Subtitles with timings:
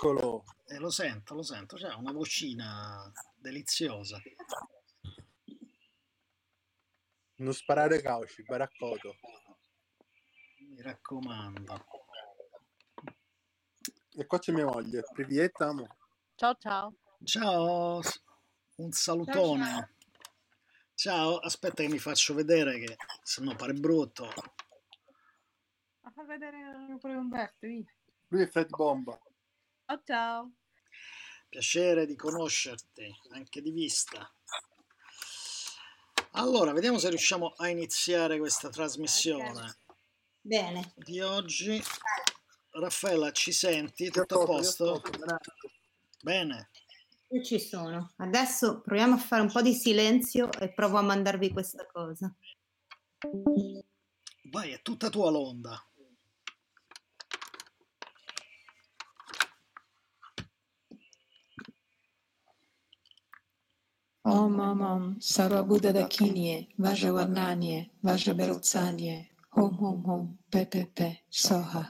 [0.00, 0.44] Eccolo.
[0.66, 4.22] Eh, lo sento, lo sento, c'è una vocina deliziosa.
[7.38, 9.16] Non sparare cauci, baraccoto.
[10.68, 11.84] Mi raccomando.
[14.14, 15.02] E qua c'è mia moglie.
[15.12, 15.96] Privietta, amo.
[16.36, 16.94] Ciao ciao.
[17.24, 18.00] Ciao,
[18.76, 19.64] un salutone.
[19.64, 19.88] Ciao, ciao.
[20.94, 24.32] Ciao, aspetta che mi faccio vedere che se no pare brutto.
[26.02, 27.84] Ma fa vedere pure Umberto, vi.
[28.28, 29.18] Lui è Fred Bomba.
[29.88, 30.52] Ciao ciao.
[31.48, 34.30] Piacere di conoscerti, anche di vista.
[36.32, 39.78] Allora, vediamo se riusciamo a iniziare questa trasmissione
[40.42, 41.82] Bene, di oggi.
[42.72, 44.10] Raffaella, ci senti?
[44.10, 45.00] Tutto a posto?
[46.20, 46.68] Bene.
[47.28, 48.12] io ci sono.
[48.18, 52.30] Adesso proviamo a fare un po' di silenzio e provo a mandarvi questa cosa.
[54.50, 55.82] Vai, è tutta tua l'onda.
[64.28, 71.16] Om Om Om Sarvabuddha Dakinie Vajavarnanie Vajaberotsanie Om Om Om Pepe Pe.
[71.28, 71.84] Soha.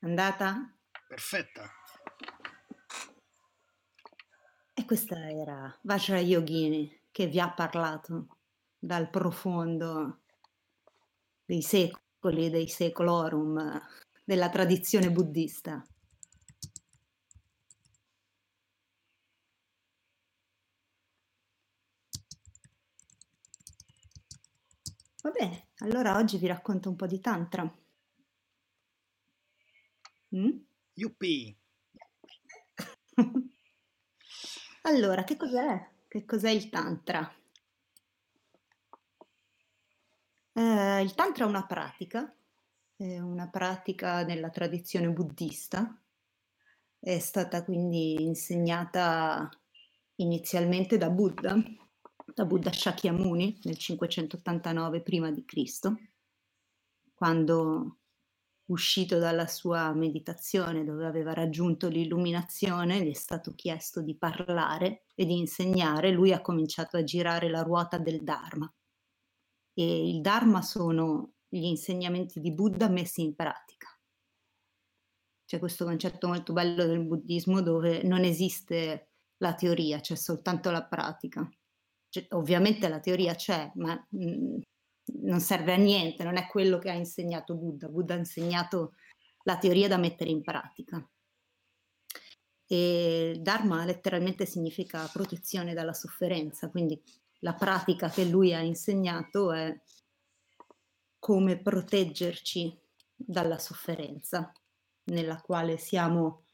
[0.00, 0.74] Andata?
[1.08, 1.70] Perfetta.
[4.74, 8.26] E questa era Vajra Yogini che vi ha parlato
[8.78, 10.20] dal profondo
[11.46, 13.80] dei secoli, dei secolorum
[14.26, 15.82] della tradizione buddista.
[25.22, 27.72] Va bene, allora oggi vi racconto un po' di Tantra.
[30.30, 30.58] Mm?
[30.94, 31.56] Yuppie.
[34.82, 35.90] Allora, che cos'è?
[36.08, 37.30] Che cos'è il Tantra?
[40.54, 42.35] Eh, il Tantra è una pratica,
[42.96, 46.02] è una pratica nella tradizione buddista,
[46.98, 49.48] è stata quindi insegnata
[50.16, 51.56] inizialmente da Buddha,
[52.34, 55.96] da Buddha Shakyamuni nel 589 prima di Cristo,
[57.14, 57.98] quando
[58.66, 65.26] uscito dalla sua meditazione dove aveva raggiunto l'illuminazione, gli è stato chiesto di parlare e
[65.26, 68.72] di insegnare, lui ha cominciato a girare la ruota del Dharma.
[69.74, 73.88] E il Dharma sono gli insegnamenti di Buddha messi in pratica.
[75.44, 80.84] C'è questo concetto molto bello del buddismo dove non esiste la teoria, c'è soltanto la
[80.84, 81.48] pratica.
[82.08, 84.58] Cioè, ovviamente la teoria c'è, ma mh,
[85.22, 87.88] non serve a niente, non è quello che ha insegnato Buddha.
[87.88, 88.94] Buddha ha insegnato
[89.44, 91.08] la teoria da mettere in pratica.
[92.68, 97.00] E Dharma letteralmente significa protezione dalla sofferenza, quindi
[97.40, 99.78] la pratica che lui ha insegnato è
[101.26, 102.78] come proteggerci
[103.16, 104.52] dalla sofferenza
[105.06, 106.44] nella quale siamo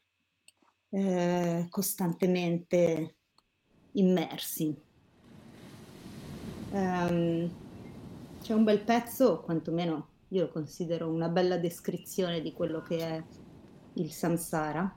[0.89, 3.17] eh, costantemente
[3.91, 4.75] immersi.
[6.71, 7.51] Ehm,
[8.41, 13.23] c'è un bel pezzo, quantomeno io considero una bella descrizione di quello che è
[13.93, 14.91] il samsara.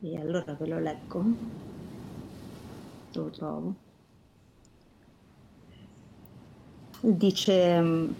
[0.00, 1.24] E allora ve lo leggo.
[3.14, 3.85] Lo trovo.
[7.08, 8.10] Dice mm,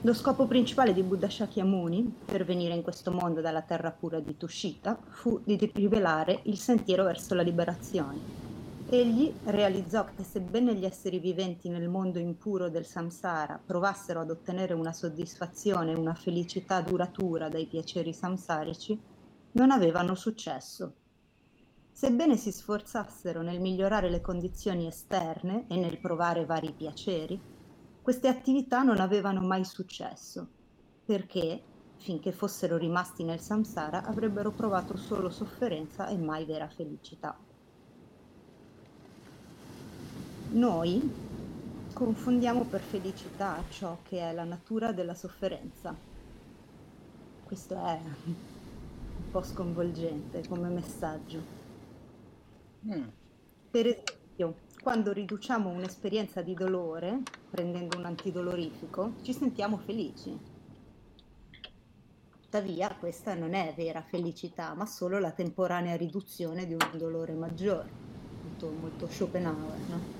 [0.00, 4.36] lo scopo principale di Buddha Shakyamuni per venire in questo mondo dalla terra pura di
[4.36, 8.18] Tushita fu di rivelare il sentiero verso la liberazione.
[8.88, 14.74] Egli realizzò che sebbene gli esseri viventi nel mondo impuro del samsara provassero ad ottenere
[14.74, 19.00] una soddisfazione e una felicità duratura dai piaceri samsarici,
[19.52, 20.94] non avevano successo.
[21.92, 27.58] Sebbene si sforzassero nel migliorare le condizioni esterne e nel provare vari piaceri,
[28.02, 30.46] queste attività non avevano mai successo,
[31.04, 31.62] perché,
[31.98, 37.36] finché fossero rimasti nel samsara, avrebbero provato solo sofferenza e mai vera felicità.
[40.52, 41.28] Noi
[41.92, 45.94] confondiamo per felicità ciò che è la natura della sofferenza.
[47.44, 51.40] Questo è un po' sconvolgente come messaggio.
[52.86, 53.08] Mm.
[53.70, 54.19] Per esempio,
[54.82, 60.36] quando riduciamo un'esperienza di dolore prendendo un antidolorifico, ci sentiamo felici.
[62.40, 67.88] Tuttavia, questa non è vera felicità, ma solo la temporanea riduzione di un dolore maggiore.
[68.42, 70.18] Molto, molto Schopenhauer, no?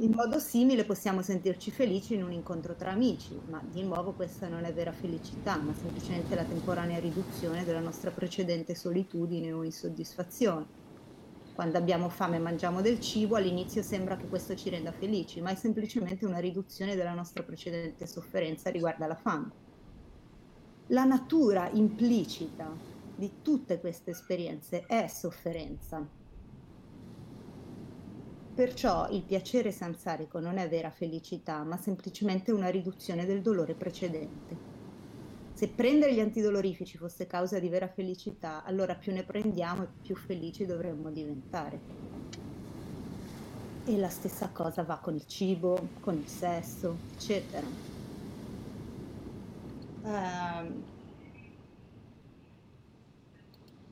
[0.00, 4.48] In modo simile possiamo sentirci felici in un incontro tra amici, ma di nuovo questa
[4.48, 10.77] non è vera felicità, ma semplicemente la temporanea riduzione della nostra precedente solitudine o insoddisfazione.
[11.58, 15.56] Quando abbiamo fame mangiamo del cibo, all'inizio sembra che questo ci renda felici, ma è
[15.56, 19.50] semplicemente una riduzione della nostra precedente sofferenza riguardo alla fame.
[20.86, 22.70] La natura implicita
[23.16, 26.06] di tutte queste esperienze è sofferenza.
[28.54, 34.67] Perciò il piacere sansarico non è vera felicità, ma semplicemente una riduzione del dolore precedente.
[35.58, 40.14] Se prendere gli antidolorifici fosse causa di vera felicità, allora più ne prendiamo e più
[40.14, 41.80] felici dovremmo diventare.
[43.84, 47.66] E la stessa cosa va con il cibo, con il sesso, eccetera.
[50.02, 50.82] Uh,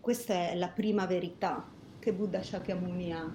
[0.00, 1.66] questa è la prima verità
[1.98, 3.28] che Buddha Shakyamuni ha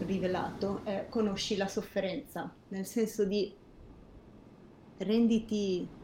[0.00, 3.54] rivelato, eh, conosci la sofferenza, nel senso di
[4.96, 6.00] renditi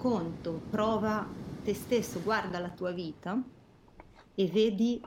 [0.00, 1.28] conto, prova
[1.62, 3.38] te stesso, guarda la tua vita
[4.34, 5.02] e vedi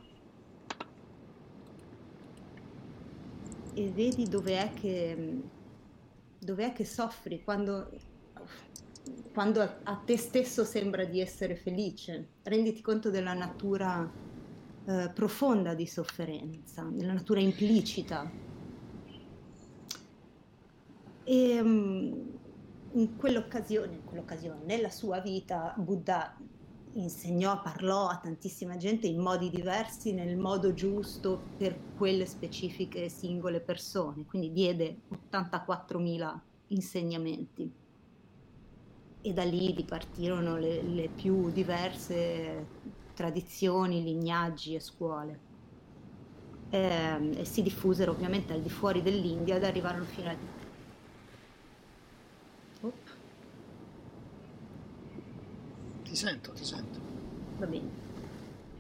[3.74, 5.42] e vedi dove è che,
[6.38, 7.90] dove è che soffri quando,
[9.34, 12.28] quando a, te stesso sembra di essere felice.
[12.44, 14.08] Renditi conto della natura
[14.86, 18.30] eh, profonda di sofferenza, della natura implicita.
[21.24, 22.33] E, um,
[22.94, 26.36] in quell'occasione, in quell'occasione, nella sua vita, Buddha
[26.94, 33.60] insegnò, parlò a tantissima gente in modi diversi, nel modo giusto per quelle specifiche singole
[33.60, 34.98] persone, quindi diede
[35.32, 37.72] 84.000 insegnamenti
[39.26, 42.66] e da lì dipartirono le, le più diverse
[43.14, 45.40] tradizioni, lignaggi e scuole.
[46.70, 50.36] E, ehm, e si diffusero ovviamente al di fuori dell'India ed arrivarono fino a
[56.14, 57.00] Ti sento, ti sento.
[57.56, 57.92] Va bene.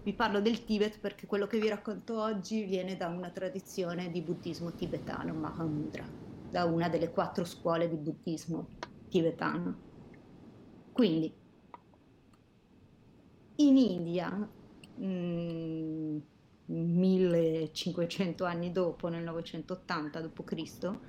[0.03, 4.21] Vi parlo del Tibet perché quello che vi racconto oggi viene da una tradizione di
[4.21, 6.07] buddismo tibetano, Mahamudra,
[6.47, 8.69] da una delle quattro scuole di buddismo
[9.07, 9.81] tibetano.
[10.91, 11.35] Quindi,
[13.55, 14.29] in India,
[14.93, 16.17] mh, mm,
[16.65, 20.99] 1500 anni dopo, nel 980 d.C.,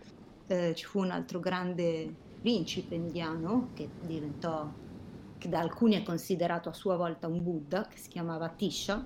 [0.46, 4.74] eh, ci fu un altro grande principe indiano che diventò
[5.44, 9.04] che da alcuni è considerato a sua volta un Buddha, che si chiamava Tisha,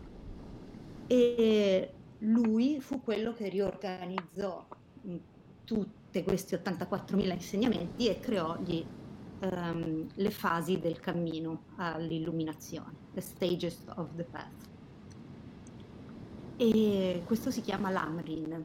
[1.08, 4.68] e lui fu quello che riorganizzò
[5.64, 8.84] tutti questi 84.000 insegnamenti e creò gli,
[9.40, 14.68] um, le fasi del cammino all'illuminazione, the stages of the path.
[16.56, 18.64] E questo si chiama l'Amrin.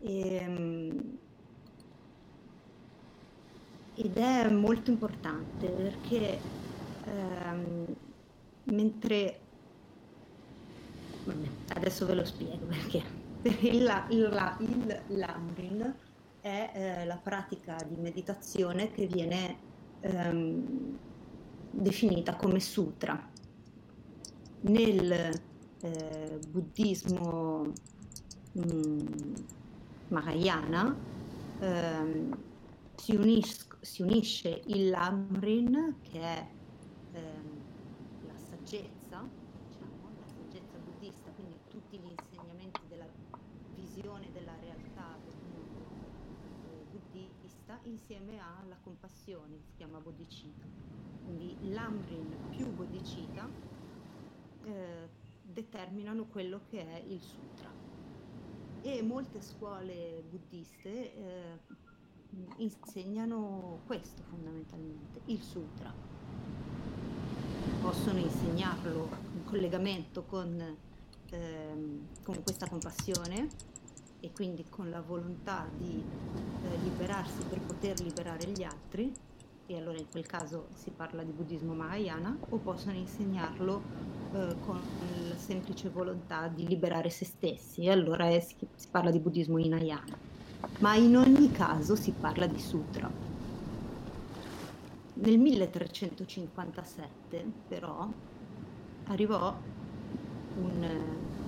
[0.00, 1.18] E, um,
[3.96, 6.38] ed è molto importante perché
[7.04, 7.86] ehm,
[8.64, 9.40] mentre
[11.68, 13.24] adesso ve lo spiego perché.
[13.46, 15.94] Il, il, il Lamrin
[16.40, 19.56] è eh, la pratica di meditazione che viene
[20.00, 20.98] ehm,
[21.70, 23.30] definita come sutra.
[24.62, 25.40] Nel
[25.80, 27.72] eh, buddismo
[28.52, 29.06] mh, mm,
[30.08, 30.96] Mahayana
[31.60, 32.36] ehm,
[32.96, 36.56] si, unis- si unisce il Lamrin, che è
[37.12, 37.64] ehm,
[38.22, 43.08] la saggezza, diciamo, la saggezza buddista, quindi tutti gli insegnamenti della
[43.68, 45.94] visione della realtà del mondo
[46.62, 50.68] eh, buddista, insieme alla compassione, si chiama bodhicitta.
[51.22, 53.56] Quindi l'Amrin più bodhicitta
[54.64, 57.72] eh, determinano quello che è il sutra.
[58.80, 61.60] E molte scuole buddiste eh,
[62.58, 65.92] insegnano questo fondamentalmente, il sutra.
[67.80, 70.76] Possono insegnarlo in collegamento con,
[71.30, 73.48] ehm, con questa compassione
[74.20, 79.12] e quindi con la volontà di eh, liberarsi per poter liberare gli altri,
[79.68, 83.82] e allora in quel caso si parla di buddismo mahayana, o possono insegnarlo
[84.32, 84.80] eh, con
[85.28, 88.56] la semplice volontà di liberare se stessi, e allora è, si,
[88.90, 90.35] parla di buddismo hinayana
[90.80, 93.10] ma in ogni caso si parla di sutra.
[95.14, 98.06] Nel 1357 però
[99.04, 99.56] arrivò
[100.58, 100.88] un,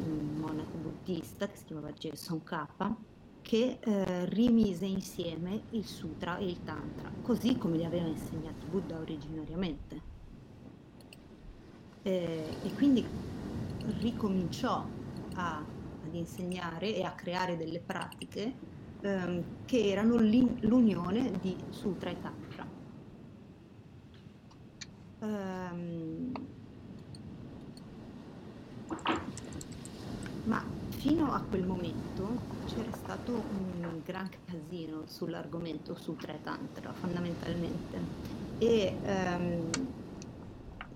[0.07, 2.97] un monaco buddista che si chiamava Jason Kappa
[3.43, 8.99] che eh, rimise insieme il sutra e il tantra, così come li aveva insegnati Buddha
[8.99, 10.17] originariamente.
[12.03, 13.05] Eh, e quindi
[14.01, 14.85] ricominciò
[15.35, 22.17] a, ad insegnare e a creare delle pratiche ehm, che erano l'unione di Sutra e
[22.21, 22.67] Tantra.
[25.21, 26.33] Um,
[30.45, 37.99] ma fino a quel momento c'era stato un gran casino sull'argomento Sutra e Tantra fondamentalmente
[38.59, 39.71] e um,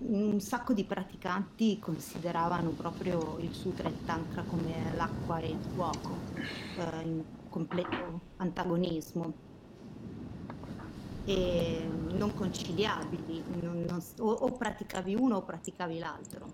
[0.05, 5.59] un sacco di praticanti consideravano proprio il Sutra e il Tantra come l'acqua e il
[5.73, 6.17] fuoco,
[6.77, 9.31] eh, completo antagonismo
[11.25, 16.47] e non conciliabili, non, non, o, o, praticavi uno o praticavi l'altro.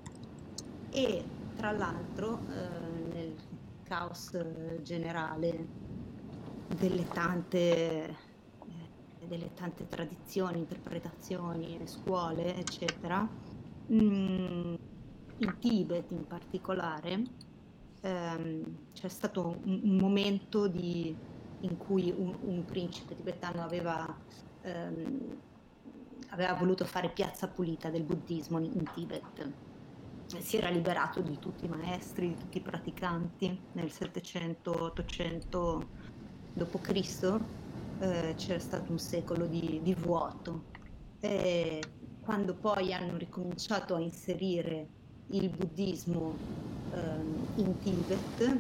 [0.90, 1.24] E
[1.56, 3.36] tra l'altro eh, nel
[3.84, 4.38] caos
[4.84, 5.68] generale
[6.78, 8.28] delle tante
[9.26, 13.28] delle tante tradizioni, interpretazioni, scuole, eccetera,
[13.92, 14.74] mm,
[15.38, 17.24] in Tibet in particolare
[18.02, 21.18] ehm, c'è stato un, un momento di,
[21.60, 24.06] in cui un, un, principe tibetano aveva,
[24.62, 25.42] ehm,
[26.30, 29.52] aveva voluto fare piazza pulita del buddismo in Tibet.
[30.26, 35.88] Si era liberato di tutti i maestri, di tutti i praticanti nel 700-800
[36.54, 37.38] d.C
[38.00, 40.66] eh, c'era stato un secolo di, di vuoto.
[41.20, 41.82] E
[42.20, 44.92] quando poi hanno ricominciato a inserire
[45.32, 46.34] il buddismo
[46.92, 48.60] eh, in Tibet,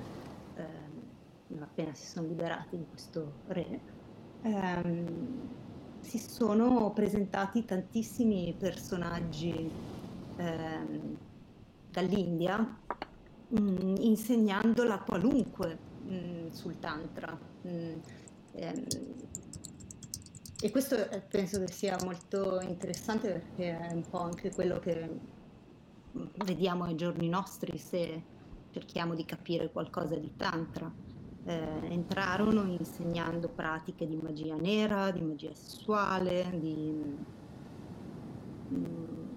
[0.56, 3.80] eh, appena si sono liberati di questo re,
[4.44, 5.08] ehm,
[6.02, 9.70] si sono presentati tantissimi personaggi
[10.38, 11.18] ehm,
[11.92, 12.58] dall'India
[13.50, 17.38] mh, mm, insegnando qualunque mh, mm, sul Tantra.
[17.62, 17.94] Mh, mm,
[18.54, 18.86] ehm,
[20.62, 25.38] e questo eh, penso che sia molto interessante perché è un po' anche quello che
[26.44, 28.24] vediamo ai giorni nostri se
[28.72, 30.92] cerchiamo di capire qualcosa di Tantra.
[31.46, 37.18] Eh, entrarono insegnando pratiche di magia nera, di magia sessuale, di
[38.68, 39.28] mh, mm,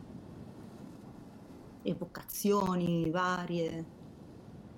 [1.82, 4.00] evocazioni varie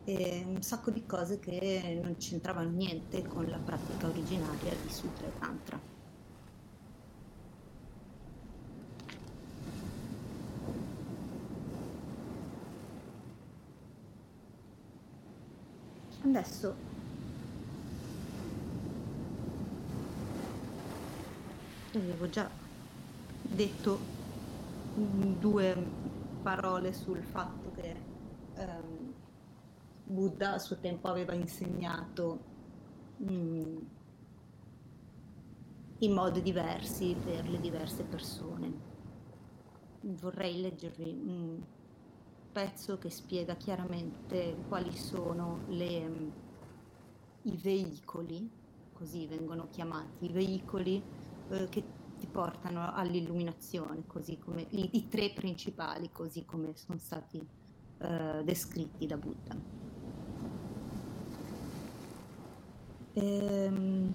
[0.05, 5.27] e un sacco di cose che non c'entravano niente con la pratica originaria di Sutra
[5.27, 5.94] e Tantra.
[16.25, 16.75] Adesso
[21.95, 22.49] avevo già
[23.43, 23.99] detto
[24.95, 25.87] due
[26.43, 27.95] parole sul fatto che
[28.57, 29.13] um,
[30.05, 32.39] Buddha a suo tempo aveva insegnato
[33.19, 33.87] um,
[35.99, 38.73] in modi diversi per le diverse persone.
[40.01, 41.63] Vorrei leggervi un
[42.55, 46.29] pezzo che spiega chiaramente quali sono le, mm,
[47.43, 48.49] i veicoli,
[48.93, 51.03] così vengono chiamati, i veicoli
[51.51, 51.83] eh, che
[52.17, 57.45] ti portano all'illuminazione, così come i, i tre principali, così come sono stati
[57.99, 59.57] eh, descritti da Buddha.
[63.15, 64.15] Ehm,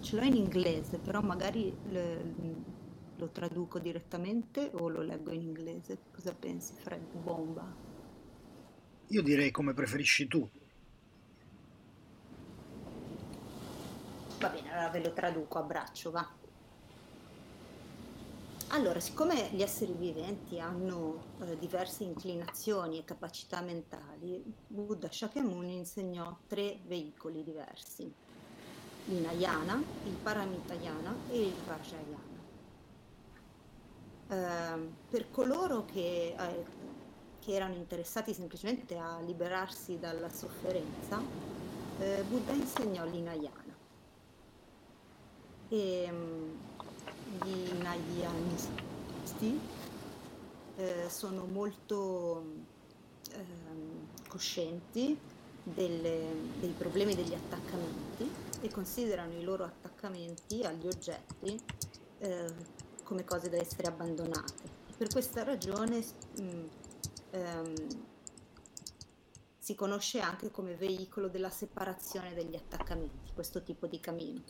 [0.00, 2.34] ce l'ho in inglese, però magari le,
[3.18, 5.98] lo traduco direttamente o lo leggo in inglese?
[6.14, 7.02] Cosa pensi, Fred?
[7.22, 7.66] Bomba.
[9.08, 10.48] Io direi come preferisci tu.
[14.38, 16.36] Va bene, allora ve lo traduco a braccio, va.
[18.70, 26.36] Allora, siccome gli esseri viventi hanno eh, diverse inclinazioni e capacità mentali, Buddha Shakyamuni insegnò
[26.46, 28.12] tre veicoli diversi,
[29.06, 32.27] l'Inayana, il Paramitayana e il Vajrayana.
[34.30, 36.64] Ehm, per coloro che, eh,
[37.40, 41.18] che, erano interessati semplicemente a liberarsi dalla sofferenza,
[41.98, 43.76] eh, Buddha insegnò l'inayana.
[45.70, 46.58] E um,
[47.42, 49.60] gli inayanisti
[50.76, 52.42] eh, sono molto
[53.32, 55.18] ehm, coscienti
[55.62, 56.20] delle,
[56.60, 58.30] dei problemi degli attaccamenti
[58.60, 61.60] e considerano i loro attaccamenti agli oggetti
[62.18, 62.76] eh,
[63.08, 64.76] come cose da essere abbandonate.
[64.98, 66.04] Per questa ragione
[66.36, 66.66] mh, mm,
[67.30, 67.74] ehm,
[69.56, 74.42] si conosce anche come veicolo della separazione degli attaccamenti, questo tipo di cammino.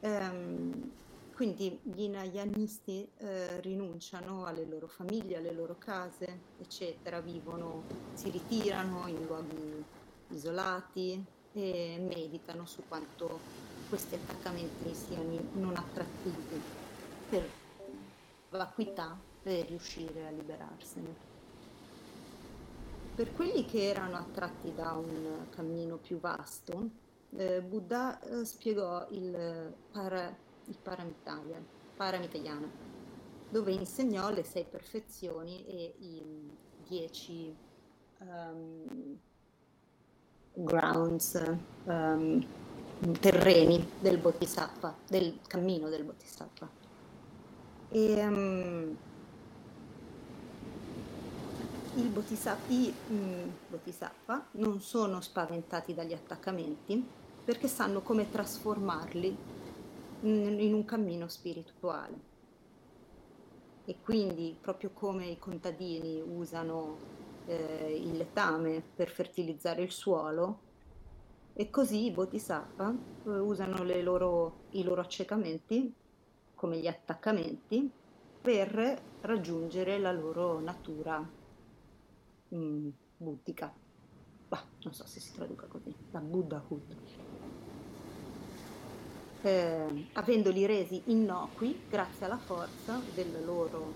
[0.00, 0.90] Ehm,
[1.34, 7.82] quindi gli inayanisti eh, rinunciano alle loro famiglie, alle loro case, eccetera, vivono,
[8.14, 9.84] si ritirano in luoghi
[10.30, 11.22] isolati
[11.52, 13.38] e meditano su quanto
[13.90, 16.60] questi attaccamenti siano non attrattivi
[17.28, 17.66] per
[18.50, 21.26] vacuità per riuscire a liberarsene.
[23.14, 26.90] Per quelli che erano attratti da un cammino più vasto,
[27.36, 30.34] eh, Buddha eh, spiegò il, para,
[30.66, 31.60] il paramitaya,
[31.96, 32.70] paramitayana,
[33.50, 36.50] dove insegnò le sei perfezioni e i
[36.86, 37.54] dieci
[38.18, 39.18] um,
[40.52, 41.42] grounds,
[41.84, 42.46] ehm,
[43.20, 46.77] terreni del Bodhisattva, del cammino del Bodhisattva.
[47.90, 48.96] E, ehm,
[51.94, 57.04] il bodhisattva, I mm, bodhisattva non sono spaventati dagli attaccamenti
[57.44, 59.36] perché sanno come trasformarli
[60.22, 62.26] in, in un cammino spirituale.
[63.86, 66.98] E quindi, proprio come i contadini usano
[67.46, 70.66] eh, il letame per fertilizzare il suolo,
[71.54, 75.92] e così i bodhisattva eh, usano loro, i loro accecamenti
[76.58, 77.88] come gli attaccamenti
[78.42, 81.24] per raggiungere la loro natura
[82.52, 83.72] mm, buddhica.
[84.48, 86.96] Bah, non so se si traduca così, la Buddhahood.
[89.42, 93.92] Eh, avendoli resi innocui grazie alla forza della loro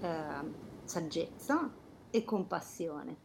[0.00, 1.70] eh, saggezza
[2.10, 3.16] e compassione.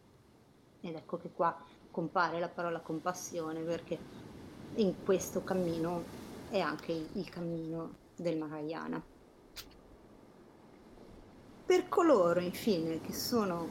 [0.82, 1.58] Ed ecco che qua
[1.90, 3.98] compare la parola compassione perché
[4.76, 6.04] in questo cammino
[6.52, 9.02] è anche il cammino del Mahayana.
[11.66, 13.68] Per coloro infine che sono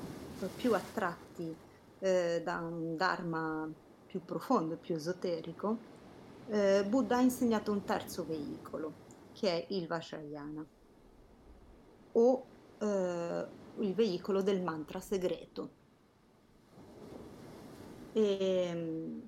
[0.56, 1.54] più attratti
[1.98, 3.68] eh, da un Dharma
[4.06, 5.76] più profondo, più esoterico,
[6.48, 8.92] eh, Buddha ha insegnato un terzo veicolo,
[9.32, 10.64] che è il Vajrayana,
[12.12, 12.46] o
[12.78, 13.46] eh,
[13.80, 15.76] il veicolo del mantra segreto.
[18.12, 19.20] E, mm,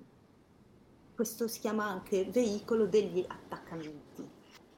[1.15, 4.27] questo si chiama anche veicolo degli attaccamenti,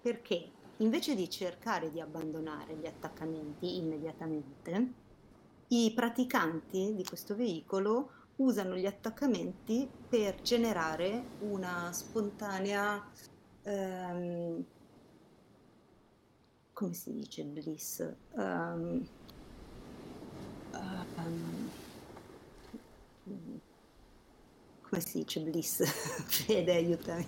[0.02, 4.92] perché invece di cercare di abbandonare gli attaccamenti immediatamente,
[5.68, 13.02] i praticanti di questo veicolo usano gli attaccamenti per generare una spontanea,
[13.62, 14.64] ehm,
[16.73, 18.12] come si dice bliss?
[18.32, 19.06] Um,
[20.73, 21.71] um,
[24.82, 25.85] come si dice bliss?
[26.26, 27.26] Fede, aiutami.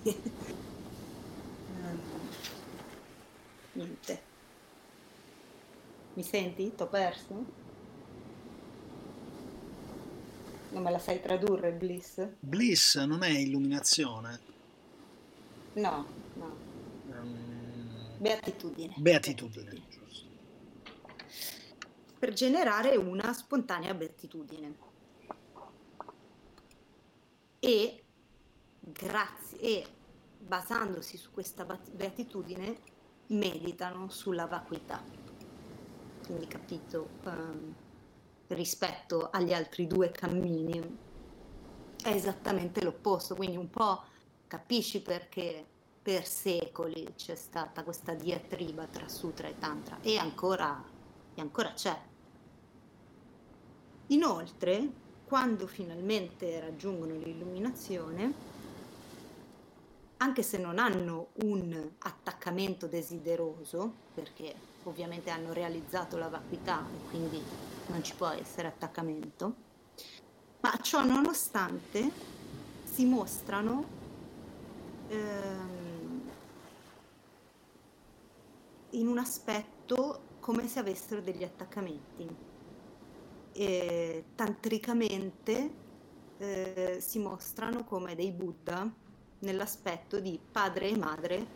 [3.75, 4.23] Niente.
[6.15, 6.75] Mi senti?
[6.75, 7.63] T'ho perso?
[10.71, 12.27] Non me la sai tradurre, Bliss?
[12.41, 14.41] Bliss non è illuminazione?
[15.75, 16.57] No, no.
[17.11, 18.17] Um...
[18.19, 18.95] Beatitudine.
[18.97, 19.71] Beatitudine.
[19.71, 20.33] Beatitudine.
[22.19, 24.75] Per generare una spontanea beatitudine.
[27.61, 28.03] E
[28.81, 29.87] grazie e
[30.39, 32.93] basandosi su questa beatitudine
[33.29, 35.03] meditano sulla vacuità.
[36.27, 37.75] Quindi capito um,
[38.49, 40.99] rispetto agli altri due cammini
[42.03, 44.03] è esattamente l'opposto, quindi un po'
[44.47, 45.65] capisci perché
[46.03, 50.83] per secoli c'è stata questa diatriba tra sutra e tantra e ancora,
[51.35, 51.99] e ancora c'è.
[54.09, 54.87] Inoltre,
[55.25, 58.54] quando finalmente raggiungono l'illuminazione,
[60.25, 67.43] anche se non hanno un attaccamento desideroso, perché ovviamente hanno realizzato la vacuità e quindi
[67.89, 69.55] non ci può essere attaccamento,
[70.61, 72.11] ma ciò nonostante
[72.85, 73.85] si mostrano
[75.09, 76.31] ehm,
[78.93, 82.53] in un aspetto come se avessero degli attaccamenti.
[83.53, 85.71] E, tantricamente
[86.39, 89.03] eh, si mostrano come dei Buddha
[89.41, 91.47] nell'aspetto di padre e madre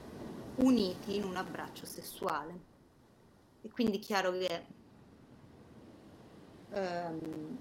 [0.56, 2.66] uniti in un abbraccio sessuale.
[3.62, 4.66] E quindi chiaro che
[6.70, 7.58] ehm,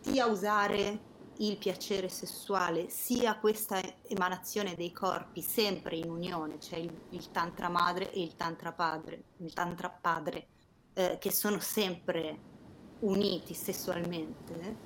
[0.00, 6.92] sia usare il piacere sessuale sia questa emanazione dei corpi sempre in unione, cioè il,
[7.10, 10.46] il tantra madre e il tantra padre, il tantra padre
[10.94, 12.54] eh, che sono sempre
[13.00, 14.76] uniti sessualmente,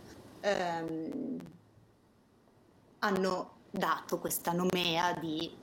[0.41, 1.39] ehm,
[2.99, 5.57] hanno dato questa nomea di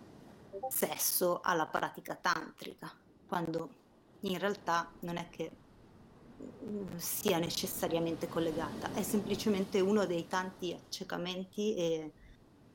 [0.69, 2.91] sesso alla pratica tantrica,
[3.27, 3.69] quando
[4.21, 5.51] in realtà non è che
[6.97, 12.11] sia necessariamente collegata, è semplicemente uno dei tanti accecamenti e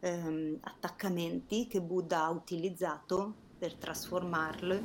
[0.00, 4.80] ehm, attaccamenti che Buddha ha utilizzato per trasformarlo,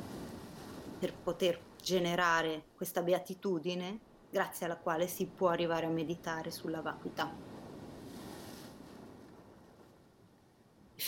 [0.98, 7.57] per poter generare questa beatitudine grazie alla quale si può arrivare a meditare sulla vacuità.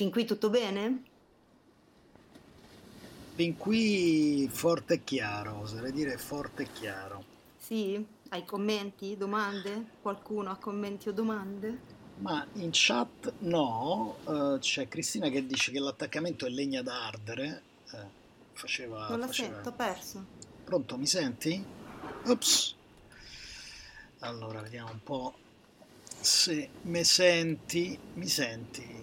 [0.00, 1.02] Fin qui tutto bene?
[3.34, 7.22] Fin qui forte e chiaro, oserei dire forte e chiaro.
[7.58, 8.02] Sì?
[8.30, 9.84] Hai commenti, domande?
[10.00, 11.78] Qualcuno ha commenti o domande?
[12.20, 17.62] Ma in chat no, uh, c'è Cristina che dice che l'attaccamento è legna da ardere.
[17.92, 17.98] Eh,
[18.54, 19.52] faceva, non la faceva...
[19.52, 20.24] sento, ho perso.
[20.64, 21.62] Pronto, mi senti?
[22.24, 22.74] Ops.
[24.20, 25.34] Allora, vediamo un po'.
[26.18, 28.99] Se mi senti, mi senti?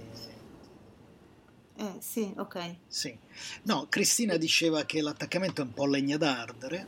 [1.80, 2.76] Eh, sì, ok.
[2.88, 3.16] Sì.
[3.64, 6.88] No, Cristina diceva che l'attaccamento è un po' legna d'ardere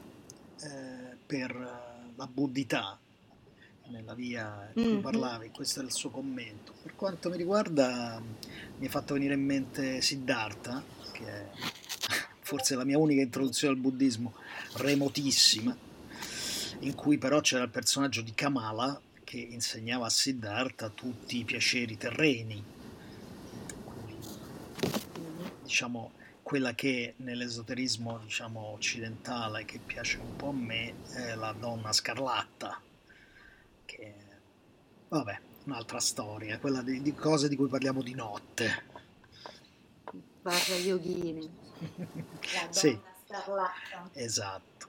[0.62, 2.98] eh, per eh, la buddità
[3.90, 5.02] nella via di cui Mhm.
[5.02, 6.74] parlavi, questo è il suo commento.
[6.82, 8.22] Per quanto mi riguarda,
[8.78, 11.46] mi ha fatto venire in mente Siddhartha, che è
[12.42, 14.34] forse la mia unica introduzione al buddismo,
[14.74, 15.76] remotissima,
[16.80, 21.98] in cui però c'era il personaggio di Kamala che insegnava a Siddhartha tutti i piaceri
[21.98, 22.64] terreni.
[25.70, 31.94] Diciamo, quella che nell'esoterismo diciamo, occidentale, che piace un po' a me, è la donna
[31.94, 32.82] scarlatta,
[33.86, 34.16] che
[35.08, 38.70] vabbè, un'altra storia, quella di, di cose di cui parliamo di notte.
[40.44, 41.46] Barra yogini.
[42.52, 42.90] La Sì.
[42.90, 44.12] donna scarlatta.
[44.14, 44.88] Esatto.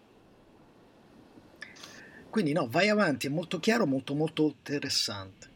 [2.31, 5.49] Quindi no, vai avanti, è molto chiaro, molto molto interessante.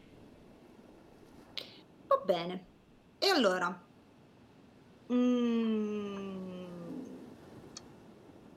[2.08, 2.66] Va bene.
[3.18, 3.83] E allora?
[5.12, 7.02] Mm,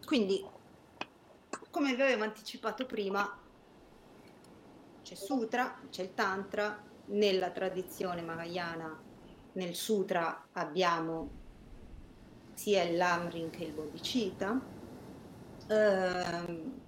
[0.06, 0.46] quindi,
[1.70, 3.40] come vi avevo anticipato prima,
[5.04, 9.02] c'è Sutra, c'è il Tantra, nella tradizione Mahayana,
[9.54, 11.46] nel Sutra abbiamo
[12.54, 14.60] sia il Lamrim che il Bodhicitta.
[15.68, 16.82] Ehm,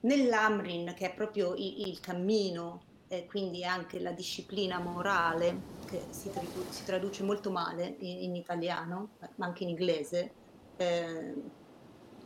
[0.00, 6.30] nell'Amrin, che è proprio il, il cammino, e quindi anche la disciplina morale, che si,
[6.30, 10.36] tradu- si traduce molto male in, in italiano, ma anche in inglese,
[10.76, 11.34] eh,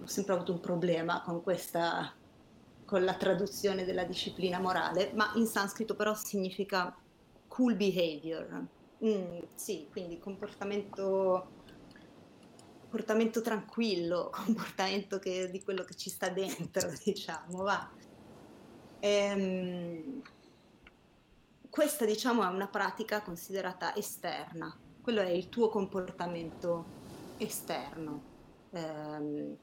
[0.01, 2.17] ho sempre avuto un problema con questa,
[2.85, 6.97] con la traduzione della disciplina morale, ma in sanscrito però significa
[7.49, 8.65] cool behavior.
[9.05, 11.51] Mm, sì, quindi comportamento
[12.79, 17.93] comportamento tranquillo, comportamento che- di quello che ci sta dentro, diciamo, va.
[19.01, 20.23] Ehm,
[21.77, 26.87] questa, diciamo, è una pratica considerata esterna, quello è il tuo comportamento
[27.37, 28.23] esterno.
[28.71, 29.57] Ehm,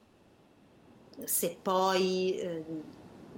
[1.24, 2.82] se poi ehm,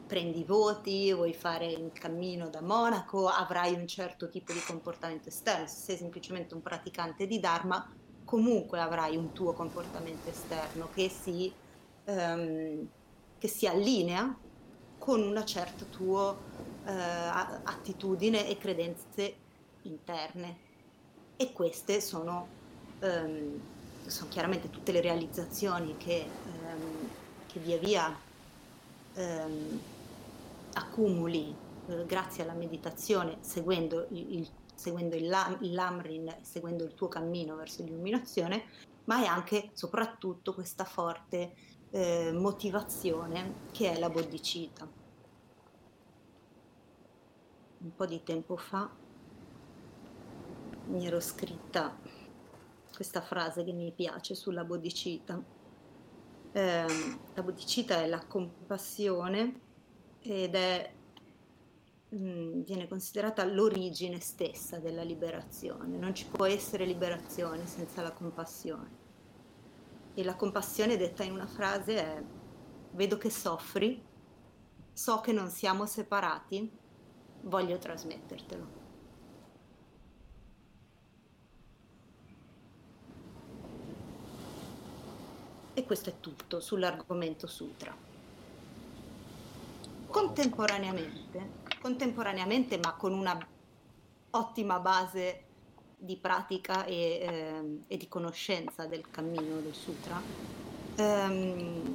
[0.07, 5.67] prendi voti, vuoi fare il cammino da monaco, avrai un certo tipo di comportamento esterno.
[5.67, 7.91] Se sei semplicemente un praticante di Dharma,
[8.25, 11.51] comunque avrai un tuo comportamento esterno che si,
[12.05, 12.87] ehm,
[13.39, 14.39] che si allinea
[14.99, 16.37] con una certa tua
[16.87, 19.35] eh, attitudine e credenze
[19.83, 20.64] interne.
[21.37, 22.46] E queste sono,
[23.01, 23.61] ehm,
[24.07, 27.09] sono chiaramente tutte le realizzazioni che, ehm,
[27.46, 28.18] che via via
[29.14, 29.81] ehm,
[30.75, 31.55] accumuli
[31.88, 37.09] eh, grazie alla meditazione, seguendo il, il- seguendo il, lam- il Lamrin, seguendo il tuo
[37.09, 38.64] cammino verso l'illuminazione,
[39.05, 41.55] ma è anche soprattutto questa forte
[41.90, 44.87] eh, motivazione che è la bodhicitta.
[47.87, 48.90] Un po' di tempo fa
[50.87, 51.96] mi ero scritta
[52.92, 55.40] questa frase che mi piace sulla bodhicitta.
[56.51, 59.61] Ehm, la bodhicitta è la compassione
[60.18, 60.92] ed è,
[62.16, 65.96] mm, viene considerata l'origine stessa della liberazione.
[65.96, 68.90] Non ci può essere liberazione senza la compassione.
[70.12, 72.22] E la compassione detta in una frase è
[72.94, 74.05] vedo che soffri,
[74.92, 76.85] so che non siamo separati,
[77.47, 78.85] voglio trasmettertelo.
[85.75, 87.95] E questo è tutto sull'argomento sutra.
[90.07, 93.39] Contemporaneamente, contemporaneamente ma con una
[94.31, 95.45] ottima base
[95.99, 100.21] di pratica e, ehm, e di conoscenza del cammino del sutra,
[100.97, 101.95] ehm,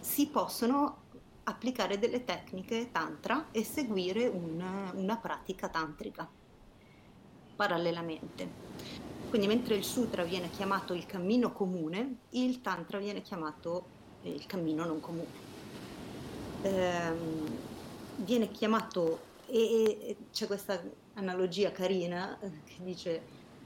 [0.00, 1.04] si possono
[1.48, 6.28] applicare delle tecniche tantra e seguire un- una pratica tantrica
[7.54, 8.48] parallelamente.
[9.28, 13.86] Quindi mentre il sutra viene chiamato il cammino comune, il tantra viene chiamato
[14.22, 15.44] eh, il cammino non comune.
[16.62, 17.58] Ehm,
[18.16, 19.58] viene chiamato, e,
[20.00, 20.80] e- c'è questa
[21.14, 23.22] analogia carina eh, che dice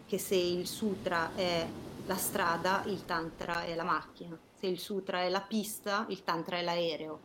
[0.06, 1.66] che se il sutra è
[2.06, 6.58] la strada, il tantra è la macchina, se il sutra è la pista, il tantra
[6.58, 7.20] è l'aereo.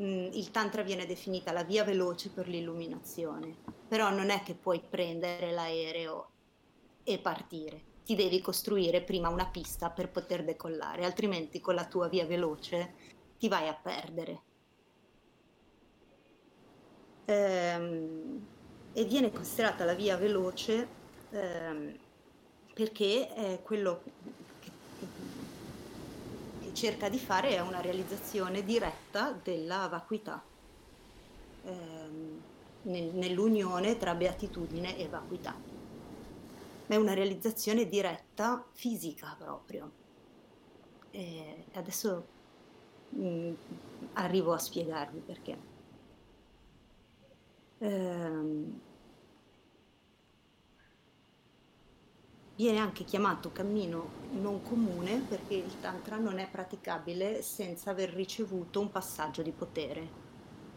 [0.00, 4.80] Mm, il tantra viene definita la via veloce per l'illuminazione, però non è che puoi
[4.80, 6.30] prendere l'aereo
[7.04, 7.92] e partire.
[8.04, 12.94] Ti devi costruire prima una pista per poter decollare, altrimenti con la tua via veloce
[13.38, 14.42] ti vai a perdere.
[17.26, 18.46] Ehm,
[18.92, 20.86] e viene considerata la via veloce
[21.30, 21.96] ehm,
[22.74, 24.12] perché è quello che
[26.74, 30.42] cerca di fare è una realizzazione diretta della vacuità.
[31.64, 32.42] Ehm,
[32.82, 35.54] nel- nell'unione tra beatitudine e vacuità.
[36.86, 39.90] È una realizzazione diretta, fisica proprio.
[41.10, 42.26] E adesso
[43.16, 43.54] mm,
[44.14, 45.56] arrivo a spiegarvi perché.
[47.78, 48.80] Ehm,
[52.56, 58.78] Viene anche chiamato cammino non comune perché il Tantra non è praticabile senza aver ricevuto
[58.78, 60.08] un passaggio di potere,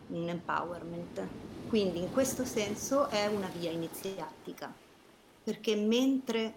[0.08, 1.22] un empowerment.
[1.68, 4.74] Quindi in questo senso è una via iniziatica,
[5.44, 6.54] perché mentre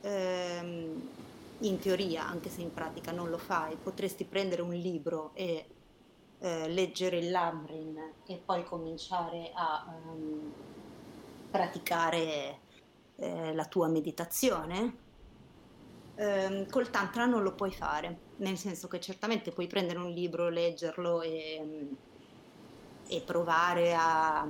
[0.00, 1.08] ehm,
[1.60, 5.64] in teoria, anche se in pratica non lo fai, potresti prendere un libro e
[6.40, 10.52] eh, leggere il Lamrin e poi cominciare a ehm,
[11.52, 12.64] praticare
[13.16, 14.96] eh, la tua meditazione,
[16.16, 20.48] ehm, col tantra non lo puoi fare, nel senso che certamente puoi prendere un libro,
[20.48, 21.88] leggerlo e,
[23.08, 24.40] e provare a,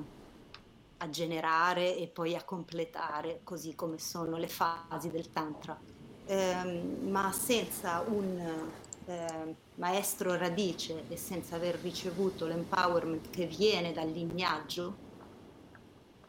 [0.99, 5.79] a generare e poi a completare, così come sono le fasi del tantra,
[6.27, 8.65] ehm, ma senza un
[9.07, 15.05] eh, maestro radice e senza aver ricevuto l'empowerment che viene dal lignaggio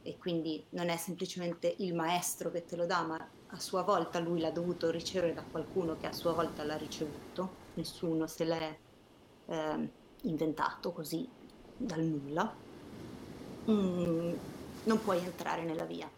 [0.08, 4.20] e quindi non è semplicemente il maestro che te lo dà, ma a sua volta
[4.20, 8.78] lui l'ha dovuto ricevere da qualcuno che a sua volta l'ha ricevuto, nessuno se l'è
[9.48, 9.90] eh,
[10.22, 11.28] inventato così
[11.76, 12.56] dal nulla,
[13.70, 14.34] mm,
[14.86, 16.10] non puoi entrare nella via,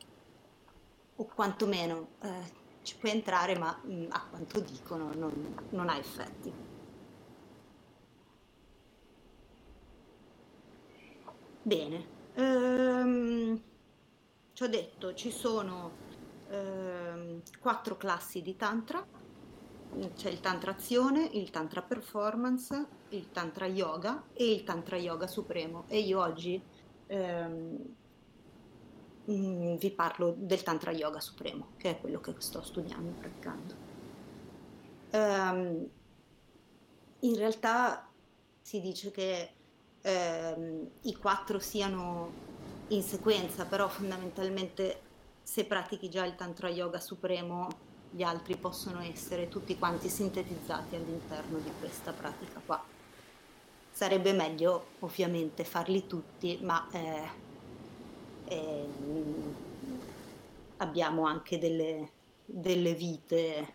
[1.15, 2.52] o quantomeno eh,
[2.84, 6.54] ci puoi entrare, ma mm, a quanto dicono non, non ha effetti.
[11.63, 12.17] Bene.
[12.36, 13.62] Ehm,
[14.60, 15.89] ci ho detto, ci sono
[16.50, 19.02] ehm, quattro classi di tantra,
[20.15, 25.86] c'è il tantra azione, il tantra performance, il tantra yoga e il tantra yoga supremo
[25.88, 26.62] e io oggi
[27.08, 27.95] ehm,
[29.32, 33.74] mm, vi parlo del tantra yoga supremo, che è quello che sto studiando, praticando.
[35.12, 35.89] Ehm,
[37.22, 38.10] in realtà
[38.62, 39.52] si dice che
[40.02, 42.49] ehm, i quattro siano
[42.89, 45.02] in sequenza, però fondamentalmente
[45.43, 47.67] se pratichi già il Tantra Yoga Supremo,
[48.12, 52.84] gli altri possono essere tutti quanti sintetizzati all'interno di questa pratica qua.
[53.91, 57.28] Sarebbe meglio ovviamente farli tutti, ma eh,
[58.45, 58.88] eh,
[60.78, 62.12] abbiamo anche delle,
[62.45, 63.73] delle vite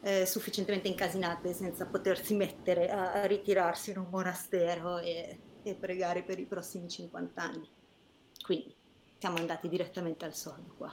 [0.00, 6.38] eh, sufficientemente incasinate senza potersi mettere a, ritirarsi in un monastero e, e pregare per
[6.38, 7.68] i prossimi 50 anni.
[8.48, 8.74] Quindi
[9.18, 10.90] siamo andati direttamente al sodo qua.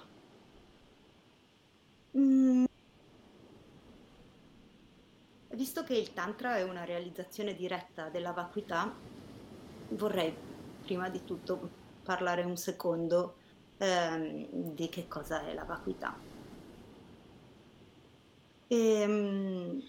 [2.17, 2.65] Mm.
[5.51, 8.93] Visto che il Tantra è una realizzazione diretta della vacuità,
[9.91, 10.35] vorrei
[10.83, 11.69] prima di tutto
[12.03, 13.37] parlare un secondo
[13.77, 16.13] ehm, di che cosa è la vacuità.
[18.67, 19.81] E, ehm,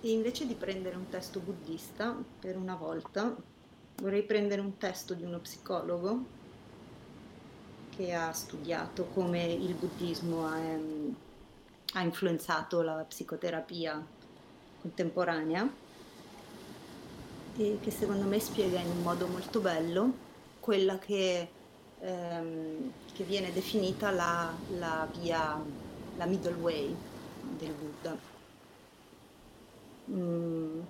[0.00, 3.50] e invece di prendere un testo buddista, per una volta,
[4.02, 6.40] vorrei prendere un testo di uno psicologo
[7.94, 11.14] che ha studiato come il buddismo ha, um,
[11.94, 14.04] ha influenzato la psicoterapia
[14.80, 15.70] contemporanea
[17.56, 21.48] e che secondo me spiega in un modo molto bello quella che,
[22.00, 25.62] um, che viene definita la, la via,
[26.16, 26.96] la middle way
[27.56, 28.30] del Buddha.
[30.10, 30.80] Mm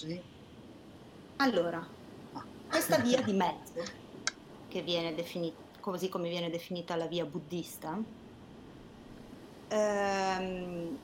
[0.00, 0.18] Sì.
[1.36, 1.86] Allora,
[2.66, 3.92] questa via di mezzo,
[4.66, 8.02] che viene definita, così come viene definita la via buddista,
[9.68, 11.00] ehm,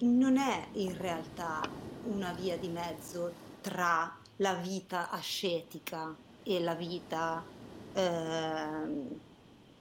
[0.00, 1.60] non è in realtà
[2.02, 7.50] una via di mezzo tra la vita ascetica e la vita,
[7.92, 9.20] ehm,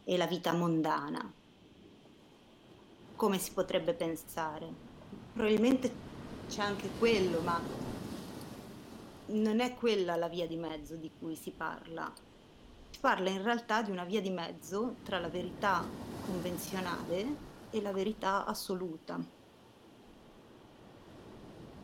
[0.03, 1.35] e la vita mondana,
[3.15, 4.75] come si potrebbe pensare
[5.33, 5.91] probabilmente
[6.47, 7.59] c'è anche quello, ma
[9.25, 12.11] non è quella la via di mezzo di cui si parla.
[12.89, 15.83] Si parla in realtà di una via di mezzo tra la verità
[16.25, 19.19] convenzionale e la verità assoluta.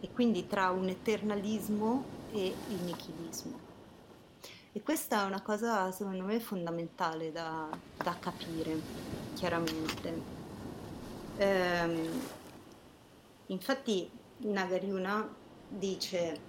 [0.02, 3.68] E quindi tra un eternalismo e il nichilismo.
[4.72, 8.80] E questa è una cosa secondo me fondamentale da, da capire,
[9.34, 10.38] chiaramente.
[11.38, 12.38] Ehm,
[13.52, 15.28] Infatti Nagariuna
[15.68, 16.40] dice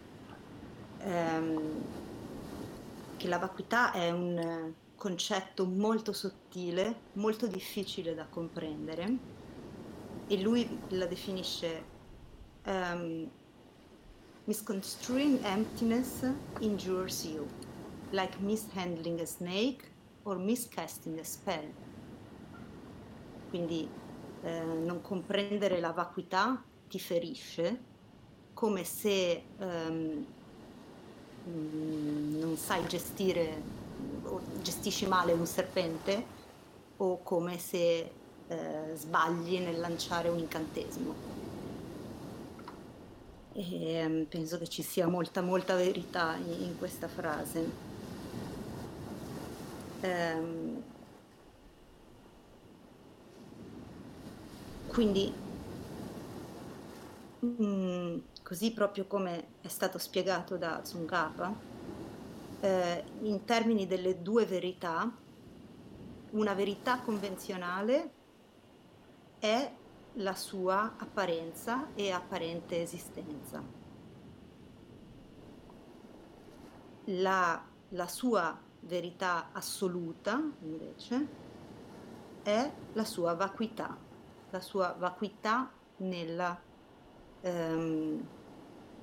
[0.98, 1.82] ehm,
[3.16, 9.38] che la vacuità è un concetto molto sottile, molto difficile da comprendere
[10.26, 11.84] e lui la definisce
[12.66, 13.28] um,
[14.44, 17.46] misconstruing emptiness injures you,
[18.10, 19.90] like mishandling a snake
[20.24, 21.72] or miscasting a spell.
[23.48, 23.88] Quindi
[24.42, 27.78] eh, non comprendere la vacuità ti ferisce,
[28.52, 30.26] come se um,
[31.44, 33.62] non sai gestire
[34.24, 36.38] o gestisci male un serpente
[36.96, 38.10] o come se
[38.48, 41.14] eh, sbagli nel lanciare un incantesimo.
[43.52, 47.88] E um, penso che ci sia molta, molta verità in, in questa frase.
[50.02, 50.82] Um,
[54.88, 55.32] quindi,
[57.44, 61.54] mm, così proprio come è stato spiegato da Tsongkhapa,
[62.60, 65.10] eh, in termini delle due verità,
[66.30, 68.12] una verità convenzionale
[69.38, 69.72] è
[70.14, 73.62] la sua apparenza e apparente esistenza.
[77.04, 81.28] La, la sua verità assoluta, invece,
[82.42, 83.96] è la sua vacuità,
[84.50, 86.60] la sua vacuità nella,
[87.42, 88.26] ehm,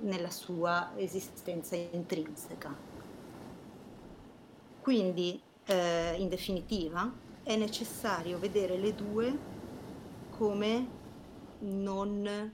[0.00, 2.74] nella sua esistenza intrinseca.
[4.80, 9.38] Quindi, eh, in definitiva, è necessario vedere le due
[10.30, 10.86] come
[11.60, 12.52] non